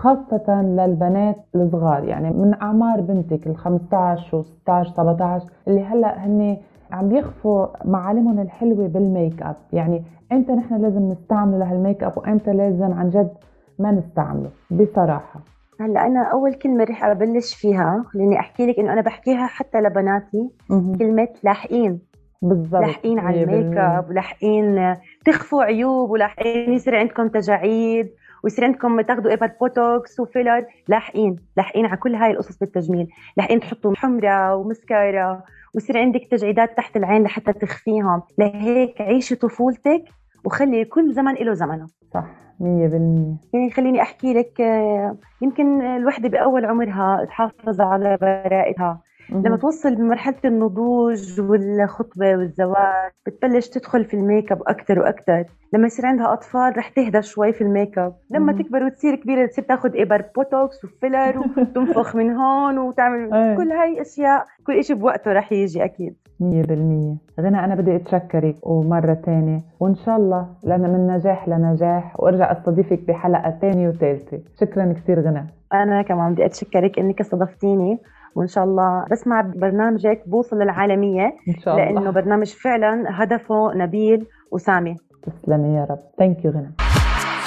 خاصة 0.00 0.62
للبنات 0.62 1.36
الصغار. 1.54 2.04
يعني 2.04 2.30
من 2.30 2.54
أعمار 2.62 3.00
بنتك 3.00 3.46
ال 3.46 3.56
15 3.56 4.36
و 4.36 4.42
16 4.42 4.90
17 4.90 5.46
اللي 5.68 5.84
هلا 5.84 6.26
هن 6.26 6.56
عم 6.92 7.16
يخفوا 7.16 7.66
معالمهم 7.84 8.40
الحلوة 8.40 8.88
بال 8.88 9.06
make 9.06 9.42
up. 9.42 9.56
يعني 9.72 10.02
إمتى 10.32 10.52
نحن 10.52 10.82
لازم 10.82 11.08
نستعمله 11.08 11.58
لهال 11.58 11.77
make 11.77 12.02
up؟ 12.04 12.12
وإمتى 12.18 12.52
لازم 12.52 12.92
عن 12.92 13.10
جد 13.10 13.30
ما 13.78 13.90
نستعمله؟ 13.90 14.50
بصراحة. 14.70 15.40
هلا 15.80 16.06
أنا 16.06 16.22
أول 16.22 16.54
كلمة 16.54 16.84
رح 16.84 17.04
أبلش 17.04 17.54
فيها 17.54 18.04
خليني 18.06 18.38
أحكي 18.40 18.66
لك 18.66 18.78
إنه 18.78 18.92
أنا 18.92 19.00
بحكيها 19.00 19.46
حتى 19.46 19.80
لبناتي 19.80 20.50
كلمة 20.98 21.28
لاحقين. 21.44 21.98
بالضبط. 22.42 22.80
لاحقين 22.80 23.18
على 23.18 23.42
الميك 23.42 23.78
أب 23.78 24.10
ولاحقين 24.10 24.96
تخفوا 25.24 25.62
عيوب 25.62 26.10
ولاحقين 26.10 26.72
يصير 26.72 26.96
عندكم 26.96 27.28
تجاعيد. 27.28 28.10
ويصير 28.44 28.64
عندكم 28.64 29.00
تاخذوا 29.00 29.30
إبر 29.30 29.50
بوتوكس 29.60 30.20
و 30.20 30.26
filler 30.26 30.64
لاحقين 30.88 31.36
لاحقين 31.56 31.86
على 31.86 31.96
كل 31.96 32.14
هاي 32.14 32.30
القصص 32.30 32.58
بالتجميل. 32.58 33.08
لاحقين 33.36 33.60
تحطوا 33.60 33.94
حمرة 33.96 34.54
ومسكارا 34.54 35.42
ويصير 35.74 35.98
عندك 35.98 36.20
تجعيدات 36.30 36.76
تحت 36.76 36.96
العين 36.96 37.22
لحتى 37.22 37.52
تخفيهم. 37.52 38.22
لهيك 38.38 39.00
عيشي 39.00 39.34
طفولتك 39.34 40.04
وخلي 40.44 40.84
كل 40.84 41.12
زمن 41.12 41.34
له 41.34 41.52
زمنه. 41.52 41.86
صح 42.14 42.24
مية 42.60 42.86
بالمية. 42.88 43.36
يعني 43.54 43.70
خليني 43.70 44.02
أحكي 44.02 44.34
لك 44.34 44.60
آه، 44.60 45.16
يمكن 45.42 45.82
الوحدة 45.82 46.28
بأول 46.28 46.64
عمرها 46.64 47.24
تحافظ 47.24 47.80
على 47.80 48.18
برائتها. 48.20 49.00
لما 49.32 49.56
توصل 49.56 49.94
بمرحلة 49.94 50.34
النضوج 50.44 51.40
والخطبة 51.40 52.36
والزواج 52.36 53.10
بتبلش 53.26 53.68
تدخل 53.68 54.04
في 54.04 54.14
ال 54.14 54.22
make 54.22 54.52
up 54.52 54.62
أكثر 54.66 54.98
وأكثر 55.00 55.44
لما 55.72 55.86
يصير 55.86 56.06
عندها 56.06 56.32
أطفال 56.32 56.78
رح 56.78 56.88
تهدى 56.88 57.22
شوي 57.22 57.52
في 57.52 57.60
ال 57.60 57.68
make 57.68 57.98
up. 57.98 58.14
لما 58.30 58.52
تكبر 58.52 58.84
وتصير 58.84 59.14
كبيرة 59.14 59.46
تصير 59.46 59.64
تاخذ 59.64 59.90
إبر 59.94 60.24
بوتوكس 60.36 60.84
و 60.84 60.92
filler 60.92 61.38
وتنفخ 61.38 62.16
من 62.16 62.30
هون 62.36 62.78
وتعمل 62.78 63.34
إيه. 63.34 63.56
كل 63.56 63.72
هاي 63.72 64.00
أشياء 64.00 64.44
كل 64.66 64.84
شيء 64.84 64.96
بوقته 64.96 65.32
رح 65.32 65.52
يجي 65.52 65.84
أكيد. 65.84 66.16
مية 66.40 66.62
بالمية. 66.62 67.16
غنى 67.40 67.64
أنا 67.64 67.74
بدي 67.74 67.96
أتشكرك 67.96 68.56
ومرة 68.66 69.14
تانية. 69.14 69.60
وإن 69.80 69.94
شاء 69.94 70.16
الله 70.16 70.46
لنا 70.64 70.88
من 70.88 71.06
نجاح 71.06 71.48
لنجاح 71.48 72.20
وأرجع 72.20 72.52
أستضيفك 72.52 73.00
بحلقة 73.08 73.50
تانية 73.50 73.88
وثالثة 73.88 74.40
شكرا 74.60 74.92
كثير 74.92 75.20
غنى. 75.20 75.46
أنا 75.72 76.02
كمان 76.02 76.32
بدي 76.32 76.44
أتشكرك 76.44 76.98
إنك 76.98 77.20
استضفتيني. 77.20 77.98
وإن 78.34 78.46
شاء 78.46 78.64
الله 78.64 79.04
بسمع 79.10 79.40
برنامجك 79.40 80.22
بوصل 80.26 80.56
للعالمية 80.56 81.26
إن 81.48 81.60
شاء 81.64 81.74
الله. 81.74 81.84
لأنه 81.84 82.10
برنامج 82.10 82.46
فعلا 82.46 83.04
هدفه 83.08 83.72
نبيل 83.74 84.26
وسامي. 84.50 84.96
تسلمي 85.22 85.76
يا 85.76 85.86
رب. 85.90 85.98
ثانك 86.18 86.44
يو 86.44 86.50
غنى 86.50 86.72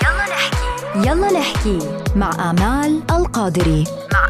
يلا 0.03 0.25
نحكي. 0.33 1.09
يلا 1.09 1.39
نحكي 1.39 1.79
مع 2.15 2.51
آمال 2.51 3.01
القادري. 3.11 3.83
مع 4.13 4.25